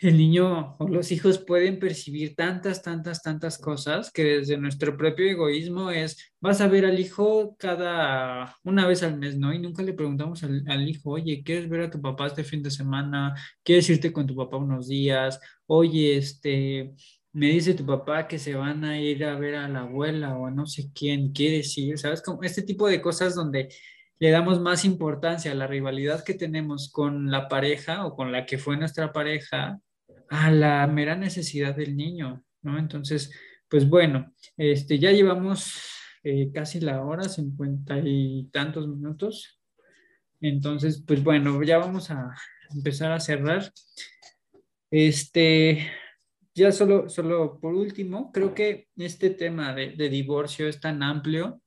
[0.02, 5.26] el niño o los hijos pueden percibir tantas, tantas, tantas cosas que desde nuestro propio
[5.26, 9.52] egoísmo es, vas a ver al hijo cada una vez al mes, ¿no?
[9.52, 12.62] Y nunca le preguntamos al, al, hijo, oye, ¿quieres ver a tu papá este fin
[12.62, 13.34] de semana?
[13.62, 15.40] ¿Quieres irte con tu papá unos días?
[15.66, 16.94] Oye, este,
[17.32, 20.50] me dice tu papá que se van a ir a ver a la abuela o
[20.50, 21.98] no sé quién, ¿quieres ir?
[21.98, 22.22] ¿Sabes?
[22.22, 23.68] Como este tipo de cosas donde
[24.18, 28.46] le damos más importancia a la rivalidad que tenemos con la pareja o con la
[28.46, 29.80] que fue nuestra pareja
[30.32, 32.78] a la mera necesidad del niño, ¿no?
[32.78, 33.30] Entonces,
[33.68, 35.78] pues bueno, este, ya llevamos
[36.22, 39.60] eh, casi la hora, cincuenta y tantos minutos.
[40.40, 42.34] Entonces, pues bueno, ya vamos a
[42.74, 43.70] empezar a cerrar.
[44.90, 45.90] Este,
[46.54, 51.61] ya solo, solo por último, creo que este tema de, de divorcio es tan amplio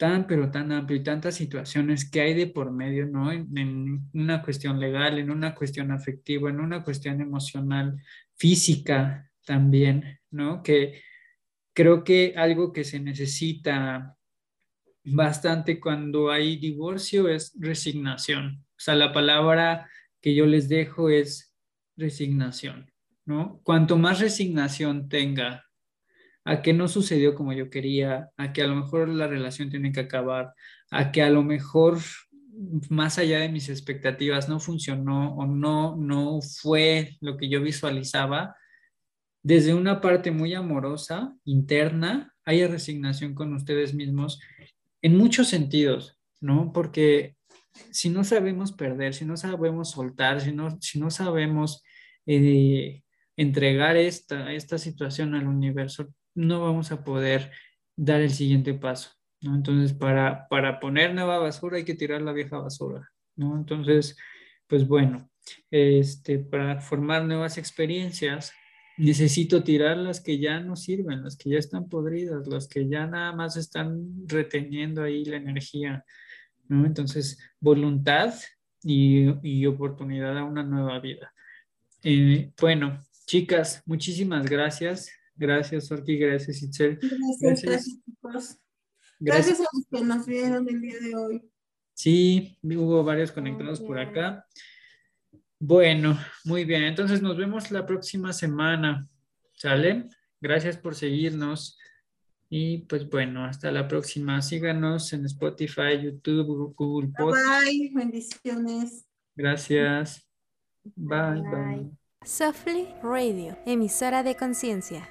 [0.00, 3.30] tan, pero tan amplio y tantas situaciones que hay de por medio, ¿no?
[3.30, 8.02] En, una cuestión legal, en una cuestión afectiva, en una cuestión emocional,
[8.34, 10.62] física también, ¿no?
[10.62, 11.02] Que
[11.74, 14.16] creo que algo que se necesita
[15.04, 18.64] bastante cuando hay divorcio es resignación.
[18.70, 19.86] O sea, la palabra
[20.22, 21.54] que yo les dejo es
[21.98, 22.90] resignación,
[23.26, 23.60] ¿no?
[23.64, 25.66] Cuanto más resignación tenga
[26.44, 29.92] a que no sucedió como yo quería, a que a lo mejor la relación tiene
[29.92, 30.54] que acabar,
[30.90, 31.98] a que a lo mejor
[32.88, 38.56] más allá de mis expectativas no funcionó o no, no fue lo que yo visualizaba,
[39.42, 44.40] desde una parte muy amorosa, interna, haya resignación con ustedes mismos
[45.02, 46.72] en muchos sentidos, ¿no?
[46.72, 47.36] Porque
[47.90, 51.82] si no sabemos perder, si no sabemos soltar, si no, si no sabemos
[52.26, 53.02] eh,
[53.36, 57.50] entregar esta, esta situación al universo, no vamos a poder
[57.96, 59.10] dar el siguiente paso,
[59.40, 59.54] ¿no?
[59.54, 63.56] Entonces, para, para poner nueva basura hay que tirar la vieja basura, ¿no?
[63.56, 64.16] Entonces,
[64.66, 65.30] pues bueno,
[65.70, 68.52] este, para formar nuevas experiencias,
[68.96, 73.06] necesito tirar las que ya no sirven, las que ya están podridas, las que ya
[73.06, 76.04] nada más están reteniendo ahí la energía,
[76.68, 76.86] ¿no?
[76.86, 78.34] Entonces, voluntad
[78.82, 81.32] y, y oportunidad a una nueva vida.
[82.02, 85.10] Eh, bueno, chicas, muchísimas gracias.
[85.40, 86.18] Gracias, Orki.
[86.18, 86.98] Gracias, Itzel.
[87.40, 88.60] Gracias, gracias,
[89.18, 89.60] Gracias.
[89.60, 91.42] a los que nos vieron el día de hoy.
[91.94, 94.46] Sí, hubo varios conectados por acá.
[95.58, 96.82] Bueno, muy bien.
[96.82, 99.08] Entonces nos vemos la próxima semana.
[99.54, 100.08] ¿Sale?
[100.42, 101.78] Gracias por seguirnos.
[102.50, 104.42] Y pues bueno, hasta la próxima.
[104.42, 107.64] Síganos en Spotify, YouTube, Google Podcast.
[107.64, 109.06] Bye, bendiciones.
[109.34, 110.28] Gracias.
[110.96, 111.40] bye.
[111.40, 111.90] bye.
[112.24, 115.08] Softly Radio, emisora de conciencia.